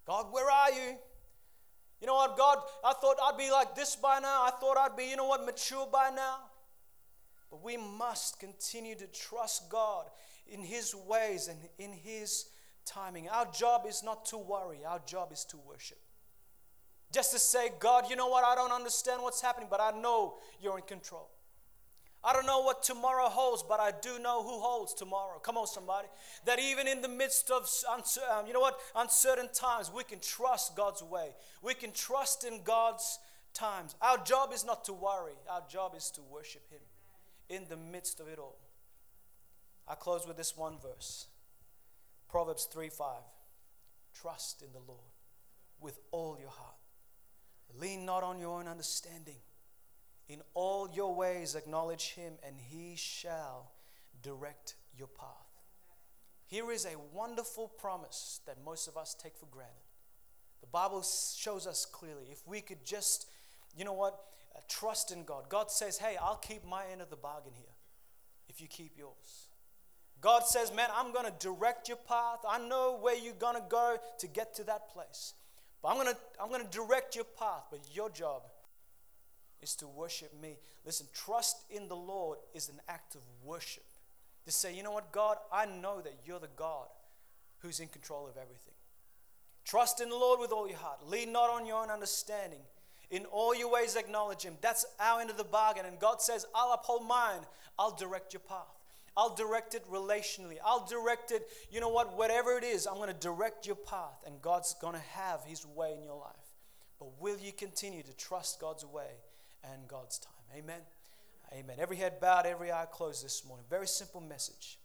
God, 0.06 0.26
where 0.30 0.50
are 0.50 0.70
you? 0.72 0.96
You 2.00 2.06
know 2.06 2.14
what, 2.14 2.36
God, 2.36 2.58
I 2.84 2.92
thought 2.94 3.16
I'd 3.22 3.38
be 3.38 3.50
like 3.50 3.76
this 3.76 3.94
by 3.94 4.18
now. 4.18 4.42
I 4.42 4.50
thought 4.60 4.76
I'd 4.76 4.96
be, 4.96 5.04
you 5.04 5.16
know 5.16 5.26
what, 5.26 5.46
mature 5.46 5.86
by 5.90 6.10
now. 6.10 6.38
But 7.50 7.62
we 7.62 7.76
must 7.76 8.40
continue 8.40 8.96
to 8.96 9.06
trust 9.06 9.68
God 9.68 10.06
in 10.46 10.62
His 10.62 10.94
ways 10.94 11.48
and 11.48 11.58
in 11.78 11.92
His 11.92 12.46
timing. 12.84 13.28
Our 13.28 13.46
job 13.52 13.84
is 13.88 14.02
not 14.02 14.24
to 14.26 14.38
worry, 14.38 14.78
our 14.84 15.00
job 15.06 15.32
is 15.32 15.44
to 15.46 15.56
worship. 15.58 15.98
Just 17.12 17.32
to 17.32 17.38
say, 17.38 17.70
God, 17.78 18.06
you 18.08 18.16
know 18.16 18.28
what, 18.28 18.42
I 18.42 18.54
don't 18.54 18.72
understand 18.72 19.22
what's 19.22 19.42
happening, 19.42 19.68
but 19.70 19.80
I 19.80 19.92
know 19.92 20.38
you're 20.60 20.78
in 20.78 20.84
control. 20.84 21.28
I 22.24 22.32
don't 22.32 22.46
know 22.46 22.60
what 22.60 22.84
tomorrow 22.84 23.28
holds, 23.28 23.64
but 23.68 23.80
I 23.80 23.90
do 24.00 24.18
know 24.20 24.44
who 24.44 24.60
holds 24.60 24.94
tomorrow. 24.94 25.38
Come 25.40 25.56
on, 25.56 25.66
somebody. 25.66 26.06
That 26.44 26.60
even 26.60 26.86
in 26.86 27.02
the 27.02 27.08
midst 27.08 27.50
of, 27.50 27.68
um, 27.90 28.46
you 28.46 28.52
know 28.52 28.60
what, 28.60 28.78
uncertain 28.94 29.48
times, 29.52 29.90
we 29.92 30.04
can 30.04 30.20
trust 30.20 30.76
God's 30.76 31.02
way. 31.02 31.30
We 31.62 31.74
can 31.74 31.90
trust 31.90 32.44
in 32.44 32.62
God's 32.62 33.18
times. 33.54 33.96
Our 34.00 34.18
job 34.18 34.52
is 34.52 34.64
not 34.64 34.84
to 34.84 34.92
worry, 34.92 35.34
our 35.50 35.62
job 35.68 35.94
is 35.96 36.10
to 36.12 36.22
worship 36.22 36.62
Him 36.70 36.80
in 37.48 37.64
the 37.68 37.76
midst 37.76 38.20
of 38.20 38.28
it 38.28 38.38
all. 38.38 38.58
I 39.88 39.96
close 39.96 40.26
with 40.26 40.36
this 40.36 40.56
one 40.56 40.76
verse 40.78 41.26
Proverbs 42.28 42.68
3 42.72 42.88
5. 42.88 43.16
Trust 44.14 44.62
in 44.62 44.72
the 44.72 44.78
Lord 44.78 45.00
with 45.80 45.98
all 46.12 46.36
your 46.38 46.50
heart. 46.50 46.76
Lean 47.78 48.04
not 48.04 48.22
on 48.22 48.38
your 48.38 48.58
own 48.58 48.68
understanding 48.68 49.36
in 50.32 50.40
all 50.54 50.88
your 50.94 51.14
ways, 51.14 51.54
acknowledge 51.54 52.14
him, 52.14 52.32
and 52.46 52.56
he 52.58 52.94
shall 52.96 53.70
direct 54.22 54.76
your 54.96 55.08
path. 55.08 55.28
Here 56.46 56.72
is 56.72 56.86
a 56.86 56.96
wonderful 57.14 57.68
promise 57.68 58.40
that 58.46 58.56
most 58.64 58.88
of 58.88 58.96
us 58.96 59.14
take 59.14 59.36
for 59.36 59.46
granted. 59.46 59.74
The 60.62 60.66
Bible 60.68 61.02
shows 61.02 61.66
us 61.66 61.84
clearly 61.84 62.28
if 62.30 62.46
we 62.46 62.62
could 62.62 62.82
just, 62.84 63.28
you 63.76 63.84
know 63.84 63.92
what, 63.92 64.18
uh, 64.56 64.60
trust 64.68 65.12
in 65.12 65.24
God. 65.24 65.48
God 65.50 65.70
says, 65.70 65.98
hey, 65.98 66.16
I'll 66.20 66.36
keep 66.36 66.64
my 66.64 66.84
end 66.90 67.02
of 67.02 67.10
the 67.10 67.16
bargain 67.16 67.52
here 67.54 67.74
if 68.48 68.60
you 68.60 68.68
keep 68.68 68.96
yours. 68.96 69.48
God 70.20 70.46
says, 70.46 70.72
man, 70.74 70.88
I'm 70.94 71.12
going 71.12 71.26
to 71.26 71.32
direct 71.40 71.88
your 71.88 71.98
path. 72.08 72.38
I 72.48 72.58
know 72.58 72.98
where 73.00 73.16
you're 73.16 73.34
going 73.34 73.56
to 73.56 73.64
go 73.68 73.96
to 74.18 74.26
get 74.28 74.54
to 74.54 74.64
that 74.64 74.88
place. 74.88 75.34
But 75.82 75.88
I'm 75.88 75.96
going 75.96 76.08
to 76.08 76.16
I'm 76.40 76.48
going 76.48 76.64
to 76.64 76.70
direct 76.70 77.16
your 77.16 77.24
path, 77.24 77.64
but 77.70 77.80
your 77.92 78.08
job 78.08 78.42
is 79.62 79.76
to 79.76 79.86
worship 79.86 80.32
me. 80.40 80.58
Listen, 80.84 81.06
trust 81.14 81.62
in 81.70 81.88
the 81.88 81.96
Lord 81.96 82.38
is 82.52 82.68
an 82.68 82.80
act 82.88 83.14
of 83.14 83.20
worship. 83.44 83.84
To 84.44 84.50
say, 84.50 84.74
you 84.74 84.82
know 84.82 84.90
what, 84.90 85.12
God, 85.12 85.36
I 85.52 85.66
know 85.66 86.00
that 86.00 86.16
you're 86.26 86.40
the 86.40 86.48
God 86.56 86.88
who's 87.58 87.78
in 87.78 87.88
control 87.88 88.26
of 88.26 88.36
everything. 88.36 88.74
Trust 89.64 90.00
in 90.00 90.08
the 90.08 90.16
Lord 90.16 90.40
with 90.40 90.50
all 90.50 90.68
your 90.68 90.78
heart. 90.78 91.08
Lean 91.08 91.30
not 91.30 91.48
on 91.48 91.64
your 91.64 91.80
own 91.80 91.90
understanding. 91.90 92.58
In 93.10 93.24
all 93.26 93.54
your 93.54 93.70
ways, 93.70 93.94
acknowledge 93.94 94.42
Him. 94.42 94.54
That's 94.60 94.84
our 94.98 95.20
end 95.20 95.30
of 95.30 95.36
the 95.36 95.44
bargain. 95.44 95.86
And 95.86 95.98
God 96.00 96.20
says, 96.20 96.44
I'll 96.54 96.72
uphold 96.72 97.06
mine. 97.06 97.40
I'll 97.78 97.94
direct 97.94 98.32
your 98.32 98.40
path. 98.40 98.82
I'll 99.16 99.34
direct 99.34 99.74
it 99.74 99.88
relationally. 99.90 100.56
I'll 100.64 100.86
direct 100.86 101.30
it, 101.30 101.46
you 101.70 101.80
know 101.80 101.90
what, 101.90 102.16
whatever 102.16 102.56
it 102.56 102.64
is, 102.64 102.86
I'm 102.86 102.96
going 102.96 103.08
to 103.08 103.14
direct 103.14 103.66
your 103.66 103.76
path. 103.76 104.24
And 104.26 104.40
God's 104.40 104.74
going 104.80 104.94
to 104.94 105.06
have 105.12 105.44
His 105.44 105.66
way 105.66 105.94
in 105.96 106.02
your 106.02 106.18
life. 106.18 106.32
But 106.98 107.20
will 107.20 107.36
you 107.38 107.52
continue 107.52 108.02
to 108.02 108.16
trust 108.16 108.60
God's 108.60 108.86
way 108.86 109.10
and 109.64 109.88
God's 109.88 110.18
time. 110.18 110.32
Amen. 110.56 110.80
Amen. 111.52 111.76
Every 111.78 111.96
head 111.96 112.20
bowed, 112.20 112.46
every 112.46 112.72
eye 112.72 112.86
closed 112.90 113.24
this 113.24 113.44
morning. 113.46 113.66
Very 113.68 113.86
simple 113.86 114.20
message. 114.20 114.78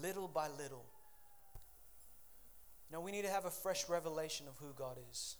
Little 0.00 0.28
by 0.28 0.48
little. 0.48 0.84
Now 2.92 3.00
we 3.00 3.12
need 3.12 3.24
to 3.24 3.30
have 3.30 3.44
a 3.44 3.50
fresh 3.50 3.88
revelation 3.88 4.46
of 4.48 4.56
who 4.58 4.72
God 4.76 4.98
is. 5.10 5.36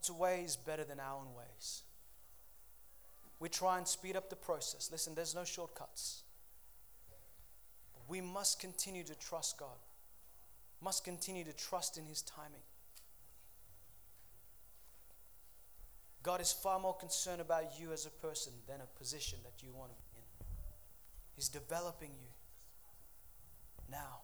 God's 0.00 0.18
way 0.18 0.42
is 0.44 0.56
better 0.56 0.84
than 0.84 1.00
our 1.00 1.16
own 1.18 1.34
ways. 1.36 1.82
We 3.38 3.48
try 3.48 3.78
and 3.78 3.86
speed 3.86 4.16
up 4.16 4.28
the 4.28 4.36
process. 4.36 4.90
Listen, 4.92 5.14
there's 5.14 5.34
no 5.34 5.44
shortcuts. 5.44 6.22
We 8.08 8.20
must 8.20 8.60
continue 8.60 9.04
to 9.04 9.14
trust 9.14 9.58
God. 9.58 9.78
must 10.82 11.04
continue 11.04 11.44
to 11.44 11.52
trust 11.52 11.98
in 11.98 12.06
His 12.06 12.22
timing. 12.22 12.62
God 16.22 16.40
is 16.40 16.52
far 16.52 16.78
more 16.78 16.94
concerned 16.94 17.40
about 17.40 17.78
you 17.78 17.92
as 17.92 18.04
a 18.06 18.10
person 18.10 18.52
than 18.68 18.80
a 18.80 18.98
position 18.98 19.38
that 19.42 19.62
you 19.62 19.72
want 19.72 19.90
to 19.90 19.96
be 19.96 20.18
in. 20.18 20.46
He's 21.34 21.48
developing 21.48 22.10
you 22.10 22.28
now. 23.90 24.20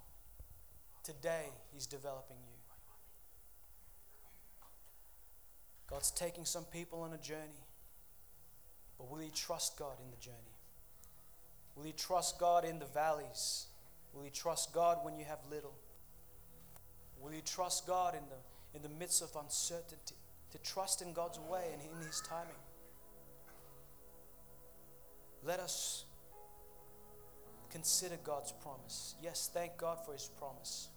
Today, 1.02 1.46
He's 1.72 1.87
developing 1.87 2.37
you. 2.37 2.56
God's 5.88 6.11
taking 6.11 6.44
some 6.44 6.64
people 6.64 7.00
on 7.02 7.12
a 7.12 7.18
journey. 7.18 7.64
But 8.98 9.11
will 9.11 9.22
you 9.22 9.30
trust 9.30 9.78
God 9.78 9.98
in 10.02 10.11
the 10.11 10.16
journey? 10.16 10.37
Will 11.76 11.87
you 11.87 11.92
trust 11.92 12.38
God 12.38 12.64
in 12.64 12.78
the 12.78 12.87
valleys? 12.87 13.66
Will 14.12 14.24
you 14.24 14.30
trust 14.30 14.72
God 14.72 14.98
when 15.02 15.16
you 15.18 15.24
have 15.26 15.38
little? 15.50 15.74
Will 17.20 17.32
you 17.32 17.42
trust 17.42 17.87
God 17.87 18.14
in 18.14 18.22
the, 18.28 18.76
in 18.76 18.82
the 18.82 18.98
midst 18.98 19.22
of 19.22 19.30
uncertainty? 19.40 20.16
To 20.52 20.59
trust 20.59 21.02
in 21.02 21.12
God's 21.12 21.38
way 21.38 21.64
and 21.72 21.82
in 21.82 22.06
His 22.06 22.22
timing. 22.22 22.62
Let 25.44 25.61
us 25.61 26.04
consider 27.70 28.16
God's 28.24 28.52
promise. 28.52 29.14
Yes, 29.22 29.50
thank 29.52 29.76
God 29.76 29.98
for 30.04 30.12
His 30.12 30.30
promise. 30.38 30.88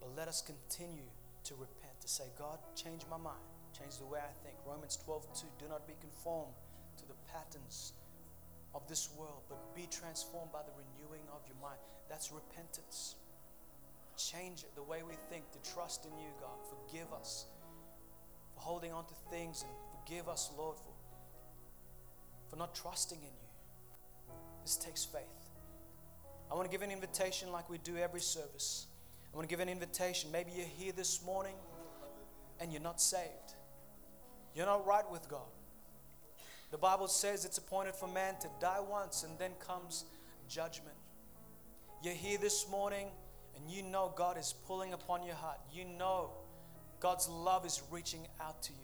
But 0.00 0.16
let 0.16 0.28
us 0.28 0.42
continue 0.42 1.10
to 1.44 1.54
repent, 1.54 2.00
to 2.00 2.08
say, 2.08 2.24
God, 2.38 2.58
change 2.74 3.02
my 3.10 3.16
mind, 3.16 3.42
change 3.78 3.98
the 3.98 4.06
way 4.06 4.18
I 4.18 4.32
think. 4.42 4.56
Romans 4.66 4.98
12 5.04 5.26
2 5.40 5.46
Do 5.58 5.68
not 5.68 5.86
be 5.86 5.94
conformed 6.00 6.54
to 6.98 7.06
the 7.06 7.14
patterns 7.32 7.92
of 8.74 8.86
this 8.88 9.10
world, 9.16 9.42
but 9.48 9.58
be 9.74 9.86
transformed 9.90 10.52
by 10.52 10.62
the 10.62 10.72
renewing 10.72 11.22
of 11.34 11.40
your 11.46 11.56
mind. 11.60 11.78
That's 12.08 12.32
repentance. 12.32 13.16
Change 14.16 14.62
it, 14.62 14.74
the 14.74 14.82
way 14.82 15.02
we 15.02 15.14
think, 15.30 15.44
to 15.52 15.72
trust 15.72 16.04
in 16.04 16.12
you, 16.18 16.28
God. 16.40 16.58
Forgive 16.68 17.12
us 17.12 17.46
for 18.54 18.60
holding 18.60 18.92
on 18.92 19.04
to 19.06 19.14
things 19.30 19.62
and 19.62 19.70
forgive 19.90 20.28
us, 20.28 20.50
Lord, 20.56 20.76
for, 20.78 20.92
for 22.48 22.56
not 22.56 22.74
trusting 22.74 23.18
in 23.18 23.24
you. 23.24 24.34
This 24.62 24.76
takes 24.76 25.04
faith. 25.04 25.22
I 26.50 26.54
want 26.54 26.70
to 26.70 26.70
give 26.70 26.82
an 26.82 26.90
invitation 26.90 27.50
like 27.50 27.70
we 27.70 27.78
do 27.78 27.96
every 27.96 28.20
service. 28.20 28.86
I 29.32 29.36
want 29.36 29.48
to 29.48 29.52
give 29.52 29.60
an 29.60 29.68
invitation. 29.68 30.30
Maybe 30.30 30.52
you're 30.54 30.66
here 30.66 30.92
this 30.92 31.24
morning 31.24 31.54
and 32.60 32.70
you're 32.70 32.82
not 32.82 33.00
saved. 33.00 33.54
You're 34.54 34.66
not 34.66 34.86
right 34.86 35.10
with 35.10 35.28
God. 35.28 35.48
The 36.70 36.78
Bible 36.78 37.08
says 37.08 37.44
it's 37.44 37.58
appointed 37.58 37.94
for 37.94 38.06
man 38.06 38.34
to 38.40 38.48
die 38.60 38.80
once 38.80 39.24
and 39.24 39.38
then 39.38 39.52
comes 39.66 40.04
judgment. 40.48 40.96
You're 42.02 42.14
here 42.14 42.38
this 42.38 42.68
morning 42.68 43.08
and 43.56 43.70
you 43.70 43.82
know 43.82 44.12
God 44.16 44.38
is 44.38 44.54
pulling 44.66 44.92
upon 44.92 45.22
your 45.22 45.34
heart. 45.34 45.58
You 45.72 45.84
know 45.84 46.30
God's 47.00 47.28
love 47.28 47.66
is 47.66 47.82
reaching 47.90 48.26
out 48.40 48.62
to 48.62 48.72
you. 48.72 48.78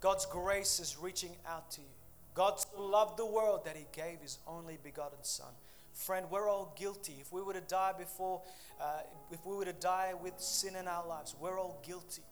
God's 0.00 0.26
grace 0.26 0.80
is 0.80 0.98
reaching 1.00 1.36
out 1.46 1.70
to 1.72 1.80
you. 1.80 1.86
God 2.34 2.58
loved 2.76 3.18
the 3.18 3.26
world 3.26 3.64
that 3.64 3.76
He 3.76 3.86
gave 3.92 4.20
His 4.20 4.38
only 4.46 4.78
begotten 4.82 5.22
Son. 5.22 5.52
Friend, 5.92 6.26
we're 6.30 6.48
all 6.48 6.74
guilty. 6.78 7.16
If 7.20 7.32
we 7.32 7.42
were 7.42 7.52
to 7.52 7.60
die 7.60 7.92
before, 7.98 8.42
uh, 8.80 9.02
if 9.30 9.44
we 9.44 9.54
were 9.54 9.64
to 9.64 9.74
die 9.74 10.12
with 10.20 10.38
sin 10.38 10.74
in 10.76 10.88
our 10.88 11.06
lives, 11.06 11.34
we're 11.38 11.60
all 11.60 11.82
guilty. 11.86 12.22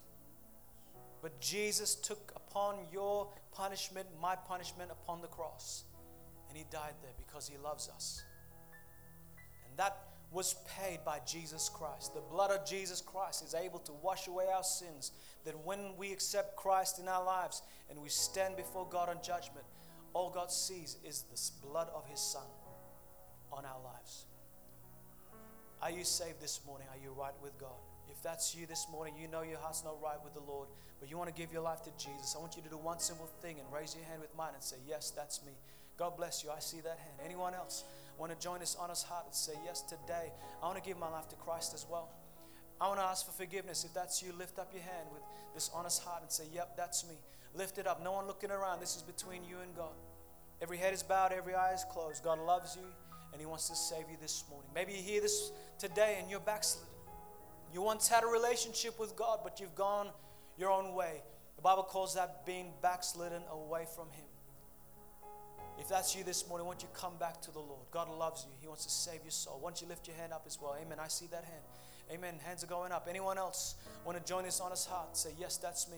But 1.23 1.39
Jesus 1.41 1.95
took 1.95 2.33
upon 2.35 2.77
your 2.91 3.29
punishment, 3.53 4.07
my 4.21 4.35
punishment 4.35 4.91
upon 4.91 5.21
the 5.21 5.29
cross. 5.29 5.85
And 6.49 6.57
He 6.57 6.65
died 6.71 6.95
there 7.03 7.13
because 7.19 7.47
He 7.47 7.59
loves 7.59 7.89
us. 7.89 8.23
And 9.69 9.79
that 9.79 9.97
was 10.33 10.55
paid 10.79 11.01
by 11.05 11.19
Jesus 11.27 11.69
Christ. 11.69 12.15
The 12.15 12.21
blood 12.21 12.51
of 12.51 12.65
Jesus 12.65 13.01
Christ 13.01 13.45
is 13.45 13.55
able 13.55 13.81
to 13.81 13.93
wash 14.03 14.29
away 14.29 14.47
our 14.55 14.63
sins. 14.63 15.13
That 15.45 15.59
when 15.65 15.97
we 15.97 16.13
accept 16.13 16.57
Christ 16.57 16.99
in 16.99 17.09
our 17.09 17.25
lives 17.25 17.63
and 17.91 18.01
we 18.01 18.09
stand 18.09 18.57
before 18.57 18.87
God 18.89 19.09
on 19.09 19.17
judgment, 19.25 19.65
all 20.13 20.31
God 20.31 20.51
sees 20.53 20.97
is 21.05 21.23
the 21.23 21.67
blood 21.67 21.89
of 21.95 22.07
His 22.07 22.21
Son 22.21 22.47
on 23.53 23.65
our 23.65 23.81
lives. 23.83 24.25
Are 25.83 25.91
you 25.91 26.05
saved 26.05 26.41
this 26.41 26.61
morning? 26.67 26.87
Are 26.93 27.03
you 27.03 27.13
right 27.19 27.35
with 27.43 27.59
God? 27.59 27.81
If 28.09 28.23
that's 28.23 28.55
you 28.55 28.67
this 28.67 28.87
morning, 28.91 29.15
you 29.21 29.29
know 29.29 29.43
your 29.43 29.59
heart's 29.59 29.85
not 29.85 29.97
right 30.03 30.23
with 30.23 30.35
the 30.35 30.41
Lord, 30.41 30.69
but 31.01 31.11
you 31.11 31.17
want 31.17 31.35
to 31.35 31.35
give 31.35 31.53
your 31.53 31.63
life 31.63 31.83
to 31.85 31.91
Jesus, 31.97 32.35
I 32.37 32.41
want 32.41 32.55
you 32.57 32.63
to 32.63 32.69
do 32.69 32.77
one 32.77 32.99
simple 32.99 33.27
thing 33.41 33.59
and 33.59 33.67
raise 33.73 33.95
your 33.95 34.05
hand 34.05 34.21
with 34.21 34.37
mine 34.37 34.53
and 34.53 34.63
say, 34.63 34.77
Yes, 34.87 35.11
that's 35.11 35.45
me. 35.45 35.53
God 35.97 36.17
bless 36.17 36.45
you. 36.45 36.51
I 36.51 36.61
see 36.61 36.81
that 36.81 36.99
hand. 36.99 37.17
Anyone 37.25 37.55
else 37.55 37.85
want 38.21 38.39
to 38.39 38.39
join 38.39 38.61
this 38.61 38.77
honest 38.79 39.07
heart 39.07 39.25
and 39.25 39.35
say, 39.35 39.53
Yes, 39.65 39.81
today 39.81 40.31
I 40.63 40.67
want 40.67 40.77
to 40.77 40.83
give 40.83 40.99
my 40.99 41.09
life 41.09 41.29
to 41.31 41.37
Christ 41.37 41.73
as 41.75 41.87
well? 41.91 42.11
I 42.81 42.87
want 42.87 43.01
to 43.01 43.05
ask 43.05 43.27
for 43.27 43.33
forgiveness. 43.33 43.85
If 43.85 43.95
that's 43.95 44.23
you, 44.23 44.33
lift 44.39 44.59
up 44.59 44.71
your 44.73 44.83
hand 44.83 45.09
with 45.13 45.23
this 45.55 45.71
honest 45.75 46.03
heart 46.03 46.23
and 46.23 46.31
say, 46.31 46.45
Yep, 46.55 46.77
that's 46.77 47.09
me. 47.09 47.17
Lift 47.55 47.79
it 47.79 47.87
up. 47.87 48.05
No 48.05 48.13
one 48.13 48.27
looking 48.27 48.51
around. 48.51 48.81
This 48.81 48.95
is 48.95 49.03
between 49.03 49.43
you 49.45 49.57
and 49.63 49.75
God. 49.75 49.97
Every 50.63 50.77
head 50.77 50.93
is 50.93 51.03
bowed, 51.03 51.33
every 51.33 51.55
eye 51.55 51.73
is 51.73 51.85
closed. 51.91 52.23
God 52.23 52.39
loves 52.39 52.77
you 52.77 52.87
and 53.33 53.41
He 53.41 53.47
wants 53.47 53.69
to 53.69 53.75
save 53.75 54.05
you 54.11 54.17
this 54.21 54.45
morning. 54.51 54.71
Maybe 54.75 54.93
you 54.93 55.03
hear 55.03 55.23
this 55.23 55.51
today 55.79 56.19
and 56.21 56.31
you're 56.31 56.41
backslidden. 56.41 56.89
You 57.73 57.81
once 57.83 58.07
had 58.07 58.25
a 58.25 58.27
relationship 58.27 58.99
with 58.99 59.17
God, 59.17 59.41
but 59.43 59.61
you've 59.61 59.75
gone 59.75 60.09
your 60.59 60.71
own 60.71 60.95
way. 60.95 61.23
The 61.57 61.63
Bible 61.63 61.85
calls 61.85 62.15
that 62.15 62.45
being 62.45 62.73
backslidden 62.83 63.43
away 63.51 63.87
from 63.95 64.11
Him. 64.11 64.30
If 65.81 65.89
that's 65.89 66.15
you 66.15 66.23
this 66.23 66.47
morning, 66.47 66.67
won't 66.67 66.83
you 66.83 66.89
come 66.93 67.15
back 67.19 67.41
to 67.43 67.51
the 67.51 67.59
Lord? 67.59 67.87
God 67.91 68.11
loves 68.11 68.45
you. 68.47 68.53
He 68.61 68.69
wants 68.69 68.85
to 68.85 68.91
save 68.91 69.23
your 69.25 69.31
soul. 69.31 69.59
Won't 69.63 69.81
you 69.81 69.89
lift 69.89 70.07
your 70.07 70.17
hand 70.17 70.33
up 70.33 70.45
as 70.47 70.61
well? 70.61 70.77
Amen. 70.81 70.99
I 71.03 71.09
see 71.09 71.27
that 71.29 71.45
hand. 71.45 71.63
Amen. 72.13 72.35
Hands 72.45 72.63
are 72.63 72.67
going 72.67 72.93
up. 72.93 73.07
Anyone 73.09 73.39
else 73.39 73.77
want 74.05 74.19
to 74.19 74.25
join 74.25 74.45
this 74.45 74.61
honest 74.61 74.89
heart? 74.89 75.17
Say, 75.17 75.31
Yes, 75.39 75.57
that's 75.57 75.91
me. 75.91 75.97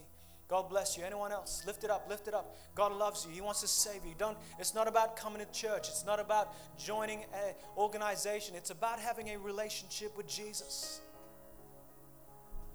God 0.49 0.69
bless 0.69 0.97
you. 0.99 1.05
Anyone 1.05 1.33
else? 1.33 1.65
Lift 1.67 1.83
it 1.83 1.91
up, 1.91 2.07
lift 2.09 2.29
it 2.29 2.35
up. 2.35 2.57
God 2.75 2.93
loves 2.93 3.27
you. 3.27 3.33
He 3.33 3.41
wants 3.41 3.63
to 3.63 3.67
save 3.67 4.05
you. 4.05 4.15
Don't 4.19 4.37
it's 4.59 4.75
not 4.75 4.87
about 4.87 5.17
coming 5.17 5.45
to 5.45 5.51
church. 5.51 5.89
It's 5.89 6.05
not 6.05 6.21
about 6.21 6.55
joining 6.79 7.21
an 7.33 7.55
organization. 7.77 8.55
It's 8.55 8.71
about 8.71 9.01
having 9.01 9.31
a 9.31 9.39
relationship 9.39 10.17
with 10.17 10.29
Jesus. 10.29 11.01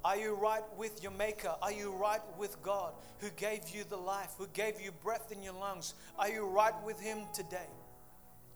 Are 0.08 0.16
you 0.16 0.36
right 0.36 0.64
with 0.78 1.04
your 1.04 1.12
maker? 1.12 1.54
Are 1.62 1.72
you 1.74 1.92
right 1.92 2.22
with 2.38 2.64
God 2.64 2.94
who 3.20 3.28
gave 3.32 3.68
you 3.68 3.84
the 3.90 3.98
life, 3.98 4.36
who 4.38 4.48
gave 4.54 4.80
you 4.80 4.94
breath 5.04 5.34
in 5.34 5.44
your 5.44 5.52
lungs? 5.52 5.96
Are 6.18 6.30
you 6.30 6.48
right 6.48 6.72
with 6.86 6.98
him 6.98 7.26
today? 7.34 7.68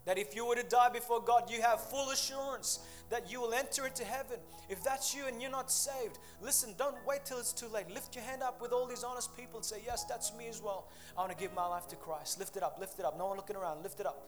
That 0.05 0.17
if 0.17 0.33
you 0.33 0.45
were 0.45 0.55
to 0.55 0.63
die 0.63 0.87
before 0.93 1.19
God, 1.21 1.51
you 1.51 1.61
have 1.61 1.81
full 1.81 2.09
assurance 2.11 2.79
that 3.09 3.29
you 3.29 3.41
will 3.41 3.53
enter 3.53 3.85
into 3.85 4.05
heaven. 4.05 4.37
If 4.69 4.81
that's 4.81 5.13
you 5.13 5.27
and 5.27 5.41
you're 5.41 5.51
not 5.51 5.69
saved, 5.69 6.19
listen, 6.41 6.73
don't 6.77 6.95
wait 7.05 7.25
till 7.25 7.37
it's 7.37 7.51
too 7.51 7.67
late. 7.67 7.91
Lift 7.91 8.15
your 8.15 8.23
hand 8.23 8.41
up 8.41 8.61
with 8.61 8.71
all 8.71 8.87
these 8.87 9.03
honest 9.03 9.35
people 9.35 9.57
and 9.57 9.65
say, 9.65 9.81
Yes, 9.85 10.05
that's 10.05 10.33
me 10.37 10.47
as 10.47 10.61
well. 10.61 10.87
I 11.17 11.19
want 11.19 11.33
to 11.33 11.37
give 11.37 11.53
my 11.53 11.67
life 11.67 11.85
to 11.89 11.97
Christ. 11.97 12.39
Lift 12.39 12.55
it 12.55 12.63
up, 12.63 12.77
lift 12.79 12.97
it 12.97 13.03
up. 13.03 13.17
No 13.17 13.27
one 13.27 13.35
looking 13.35 13.57
around. 13.57 13.83
Lift 13.83 13.99
it 13.99 14.05
up. 14.05 14.25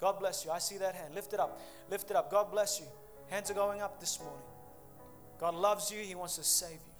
God 0.00 0.18
bless 0.18 0.42
you. 0.42 0.50
I 0.50 0.58
see 0.58 0.78
that 0.78 0.94
hand. 0.94 1.14
Lift 1.14 1.34
it 1.34 1.38
up. 1.38 1.60
Lift 1.90 2.10
it 2.10 2.16
up. 2.16 2.30
God 2.30 2.50
bless 2.50 2.80
you. 2.80 2.86
Hands 3.28 3.50
are 3.50 3.54
going 3.54 3.82
up 3.82 4.00
this 4.00 4.18
morning. 4.18 4.51
God 5.42 5.56
loves 5.56 5.90
you. 5.90 5.98
He 5.98 6.14
wants 6.14 6.36
to 6.36 6.44
save 6.44 6.70
you. 6.70 6.94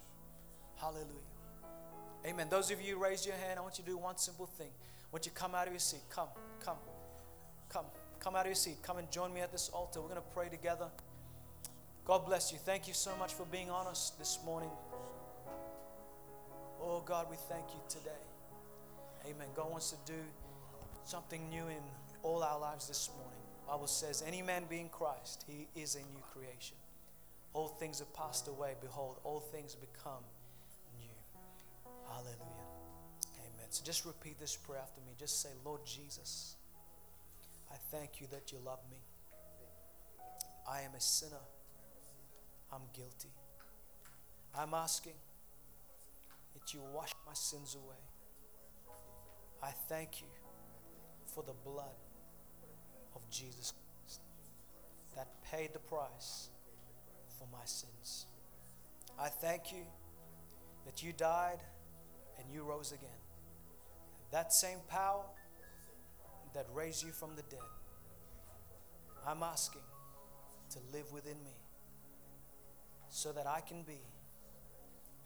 Hallelujah. 0.75 1.07
Amen. 2.25 2.47
Those 2.49 2.71
of 2.71 2.81
you 2.81 2.95
who 2.95 3.01
raise 3.01 3.25
your 3.25 3.35
hand, 3.35 3.57
I 3.57 3.61
want 3.61 3.77
you 3.77 3.85
to 3.85 3.89
do 3.89 3.97
one 3.97 4.17
simple 4.17 4.47
thing. 4.47 4.67
I 4.67 5.07
want 5.13 5.25
you 5.25 5.31
to 5.31 5.37
come 5.37 5.55
out 5.55 5.67
of 5.67 5.71
your 5.71 5.79
seat. 5.79 6.01
Come, 6.09 6.27
come, 6.59 6.75
come. 7.69 7.85
Come 8.19 8.35
out 8.35 8.41
of 8.41 8.47
your 8.47 8.55
seat. 8.55 8.79
Come 8.83 8.97
and 8.97 9.09
join 9.09 9.33
me 9.33 9.39
at 9.39 9.53
this 9.53 9.69
altar. 9.69 10.01
We're 10.01 10.09
going 10.09 10.19
to 10.19 10.35
pray 10.35 10.49
together. 10.49 10.87
God 12.03 12.25
bless 12.25 12.51
you. 12.51 12.57
Thank 12.57 12.85
you 12.85 12.93
so 12.93 13.15
much 13.17 13.31
for 13.31 13.45
being 13.45 13.69
honest 13.69 14.19
this 14.19 14.37
morning. 14.43 14.71
Oh, 16.81 17.01
God, 17.05 17.27
we 17.29 17.37
thank 17.47 17.63
you 17.69 17.79
today. 17.87 18.11
Amen. 19.25 19.47
God 19.55 19.71
wants 19.71 19.91
to 19.91 19.97
do 20.05 20.19
something 21.05 21.47
new 21.49 21.67
in 21.67 21.81
all 22.23 22.43
our 22.43 22.59
lives 22.59 22.89
this 22.89 23.09
morning. 23.17 23.39
Bible 23.65 23.87
says, 23.87 24.21
any 24.27 24.41
man 24.41 24.63
being 24.69 24.89
Christ, 24.89 25.45
he 25.47 25.65
is 25.81 25.95
a 25.95 25.99
new 25.99 26.21
creation. 26.33 26.75
All 27.53 27.67
things 27.67 27.99
have 27.99 28.13
passed 28.13 28.47
away. 28.47 28.73
Behold, 28.81 29.19
all 29.23 29.39
things 29.39 29.75
become 29.75 30.23
new. 30.99 31.51
Hallelujah. 32.07 32.69
Amen. 33.39 33.67
So 33.69 33.83
just 33.83 34.05
repeat 34.05 34.39
this 34.39 34.55
prayer 34.55 34.81
after 34.81 35.01
me. 35.01 35.13
Just 35.17 35.41
say, 35.41 35.49
Lord 35.63 35.81
Jesus. 35.85 36.55
I 37.71 37.75
thank 37.91 38.21
you 38.21 38.27
that 38.31 38.51
you 38.51 38.59
love 38.63 38.79
me. 38.91 38.97
I 40.69 40.81
am 40.81 40.91
a 40.95 41.01
sinner. 41.01 41.45
I'm 42.71 42.81
guilty. 42.93 43.29
I'm 44.57 44.73
asking 44.73 45.13
that 46.53 46.73
you 46.73 46.81
wash 46.93 47.13
my 47.25 47.33
sins 47.33 47.75
away. 47.75 47.95
I 49.61 49.71
thank 49.89 50.21
you 50.21 50.27
for 51.33 51.43
the 51.43 51.53
blood 51.65 51.97
of 53.15 53.27
Jesus 53.29 53.71
Christ 53.71 54.21
that 55.15 55.27
paid 55.49 55.73
the 55.73 55.79
price 55.79 56.49
for 57.37 57.47
my 57.51 57.65
sins. 57.65 58.25
I 59.19 59.29
thank 59.29 59.71
you 59.71 59.85
that 60.85 61.03
you 61.03 61.13
died 61.13 61.59
and 62.39 62.49
you 62.51 62.63
rose 62.63 62.91
again. 62.91 63.09
That 64.31 64.53
same 64.53 64.79
power 64.89 65.25
that 66.53 66.65
raised 66.73 67.03
you 67.03 67.11
from 67.11 67.35
the 67.35 67.43
dead. 67.43 67.59
I'm 69.27 69.43
asking 69.43 69.81
to 70.71 70.79
live 70.91 71.11
within 71.13 71.37
me. 71.43 71.51
so 73.09 73.31
that 73.31 73.45
I 73.45 73.61
can 73.61 73.83
be 73.83 74.01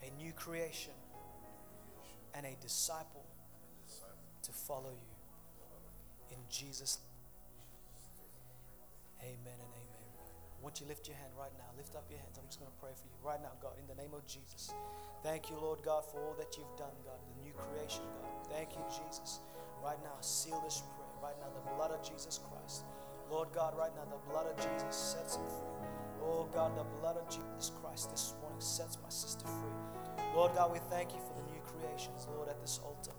a 0.06 0.10
new 0.22 0.32
creation 0.32 0.92
and 2.34 2.44
a 2.44 2.54
disciple 2.60 3.24
to 4.42 4.52
follow 4.52 4.90
you. 4.90 6.36
In 6.36 6.38
Jesus' 6.50 6.98
Amen 9.22 9.36
and 9.46 9.72
amen. 9.74 9.87
Won't 10.62 10.80
you 10.80 10.86
lift 10.86 11.06
your 11.06 11.16
hand 11.16 11.32
right 11.38 11.52
now? 11.56 11.70
Lift 11.76 11.94
up 11.94 12.06
your 12.10 12.18
hands. 12.18 12.38
I'm 12.38 12.46
just 12.46 12.58
going 12.58 12.70
to 12.70 12.80
pray 12.82 12.90
for 12.94 13.06
you 13.06 13.18
right 13.22 13.40
now, 13.40 13.54
God, 13.62 13.78
in 13.78 13.86
the 13.86 13.94
name 13.94 14.12
of 14.12 14.26
Jesus. 14.26 14.74
Thank 15.22 15.50
you, 15.50 15.56
Lord 15.56 15.82
God, 15.82 16.04
for 16.04 16.18
all 16.18 16.34
that 16.38 16.56
you've 16.58 16.76
done, 16.76 16.94
God, 17.06 17.18
the 17.30 17.38
new 17.46 17.54
creation, 17.54 18.02
God. 18.18 18.50
Thank 18.50 18.74
you, 18.74 18.82
Jesus. 18.90 19.40
Right 19.82 19.98
now, 20.02 20.18
seal 20.20 20.60
this 20.66 20.82
prayer. 20.94 21.14
Right 21.22 21.38
now, 21.38 21.50
the 21.54 21.64
blood 21.74 21.90
of 21.90 22.02
Jesus 22.02 22.40
Christ. 22.42 22.84
Lord 23.30 23.48
God, 23.54 23.76
right 23.76 23.94
now, 23.94 24.06
the 24.10 24.22
blood 24.30 24.46
of 24.46 24.56
Jesus 24.56 24.94
sets 24.94 25.36
him 25.36 25.46
free. 25.46 25.78
Oh 26.22 26.48
God, 26.52 26.76
the 26.76 26.84
blood 27.00 27.16
of 27.16 27.28
Jesus 27.28 27.72
Christ 27.80 28.10
this 28.10 28.34
morning 28.40 28.60
sets 28.60 28.98
my 29.02 29.08
sister 29.08 29.46
free. 29.46 30.24
Lord 30.34 30.54
God, 30.54 30.72
we 30.72 30.78
thank 30.90 31.12
you 31.12 31.20
for 31.20 31.34
the 31.34 31.46
new 31.52 31.60
creations, 31.62 32.26
Lord, 32.34 32.48
at 32.48 32.60
this 32.60 32.80
altar. 32.84 33.12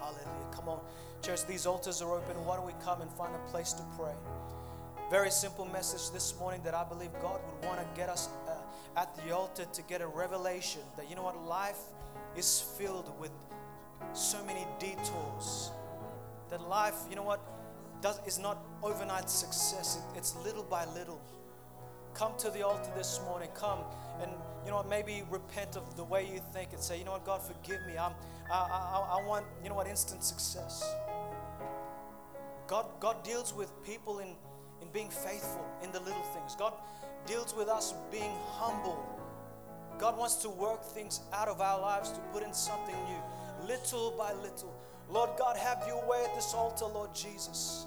Hallelujah. 0.00 0.48
Come 0.52 0.68
on, 0.68 0.80
church, 1.22 1.46
these 1.46 1.66
altars 1.66 2.02
are 2.02 2.12
open. 2.12 2.36
Why 2.44 2.56
don't 2.56 2.66
we 2.66 2.74
come 2.84 3.02
and 3.02 3.10
find 3.12 3.34
a 3.34 3.50
place 3.50 3.72
to 3.74 3.82
pray? 3.98 4.14
Very 5.12 5.30
simple 5.30 5.66
message 5.66 6.10
this 6.10 6.34
morning 6.38 6.62
that 6.64 6.72
I 6.72 6.84
believe 6.84 7.10
God 7.20 7.38
would 7.44 7.68
want 7.68 7.78
to 7.78 7.86
get 7.94 8.08
us 8.08 8.30
uh, 8.48 8.98
at 8.98 9.14
the 9.14 9.36
altar 9.36 9.66
to 9.70 9.82
get 9.82 10.00
a 10.00 10.06
revelation 10.06 10.80
that 10.96 11.10
you 11.10 11.16
know 11.16 11.22
what 11.24 11.36
life 11.44 11.80
is 12.34 12.64
filled 12.78 13.12
with 13.20 13.30
so 14.14 14.42
many 14.46 14.66
detours. 14.78 15.70
That 16.48 16.66
life, 16.66 16.94
you 17.10 17.16
know 17.16 17.24
what, 17.24 17.40
does 18.00 18.20
is 18.26 18.38
not 18.38 18.64
overnight 18.82 19.28
success. 19.28 19.98
It, 19.98 20.16
it's 20.16 20.34
little 20.46 20.62
by 20.62 20.86
little. 20.94 21.20
Come 22.14 22.32
to 22.38 22.48
the 22.48 22.66
altar 22.66 22.90
this 22.96 23.20
morning. 23.26 23.50
Come 23.54 23.80
and 24.22 24.30
you 24.64 24.70
know 24.70 24.78
what, 24.78 24.88
maybe 24.88 25.24
repent 25.28 25.76
of 25.76 25.94
the 25.94 26.04
way 26.04 26.24
you 26.24 26.40
think 26.54 26.72
and 26.72 26.80
say, 26.80 26.98
you 26.98 27.04
know 27.04 27.12
what, 27.12 27.26
God, 27.26 27.42
forgive 27.42 27.84
me. 27.86 27.98
I'm, 27.98 28.12
I, 28.50 28.54
I, 28.54 29.18
I 29.20 29.26
want, 29.26 29.44
you 29.62 29.68
know 29.68 29.74
what, 29.74 29.88
instant 29.88 30.24
success. 30.24 30.82
God, 32.66 32.86
God 32.98 33.22
deals 33.22 33.52
with 33.52 33.70
people 33.84 34.20
in 34.20 34.28
in 34.82 34.88
being 34.92 35.08
faithful 35.08 35.64
in 35.82 35.92
the 35.92 36.00
little 36.00 36.26
things. 36.34 36.56
God 36.56 36.74
deals 37.26 37.54
with 37.56 37.68
us 37.68 37.94
being 38.10 38.32
humble. 38.58 38.98
God 39.98 40.18
wants 40.18 40.36
to 40.36 40.50
work 40.50 40.82
things 40.82 41.20
out 41.32 41.48
of 41.48 41.60
our 41.60 41.80
lives 41.80 42.10
to 42.10 42.20
put 42.32 42.42
in 42.42 42.52
something 42.52 42.96
new, 43.04 43.68
little 43.68 44.14
by 44.18 44.32
little. 44.32 44.74
Lord 45.08 45.30
God, 45.38 45.56
have 45.56 45.84
your 45.86 46.04
way 46.08 46.24
at 46.24 46.34
this 46.34 46.52
altar, 46.54 46.86
Lord 46.86 47.14
Jesus. 47.14 47.86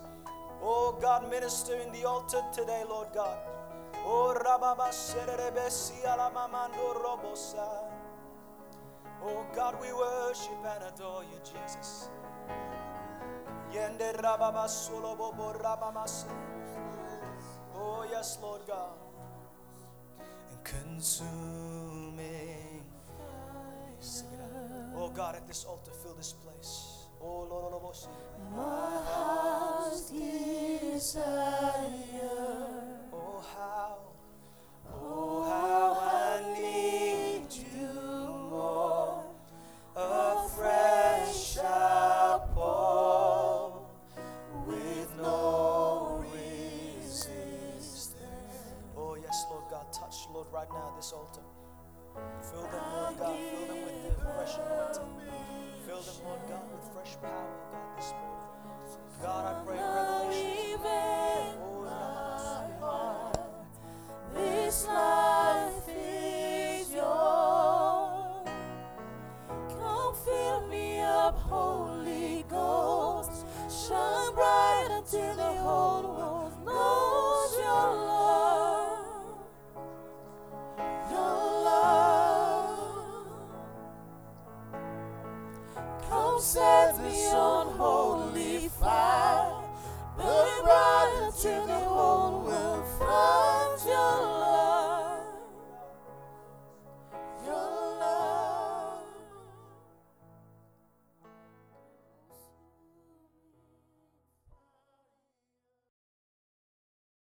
Oh 0.62 0.98
God, 1.02 1.30
minister 1.30 1.76
in 1.76 1.92
the 1.92 2.06
altar 2.08 2.42
today, 2.54 2.84
Lord 2.88 3.08
God. 3.14 3.38
Oh 4.08 4.34
Oh 9.28 9.46
God, 9.56 9.76
we 9.82 9.92
worship 9.92 10.66
and 10.66 10.84
adore 10.94 11.24
you, 11.24 11.40
Jesus. 11.44 12.10
Yende 13.74 14.14
Rababa 14.22 14.68
Solobo 14.68 15.34
Rabamasa. 15.60 16.55
Oh, 17.88 18.04
yes, 18.12 18.40
Lord 18.42 18.62
God. 18.68 18.98
And 20.20 20.64
consuming. 20.64 22.26
Oh, 24.96 25.10
God, 25.10 25.36
at 25.36 25.46
this 25.48 25.66
altar, 25.66 25.92
fill 26.02 26.16
this 26.16 26.34
place. 26.34 27.06
Oh, 27.22 27.46
Lord, 27.50 27.72
Lord, 27.72 27.74
Lord. 27.74 27.96
My 28.56 29.02
heart's 29.06 30.10
desire. 30.10 31.22
Oh, 33.14 33.44
how. 33.56 33.98
Oh, 34.92 35.44
how 35.44 35.95
them, 52.76 52.94
Lord 52.94 53.18
God. 53.20 53.40
Fill 53.40 53.68
them 53.68 53.84
with 53.86 54.04
the 54.04 54.12
fresh. 54.22 54.95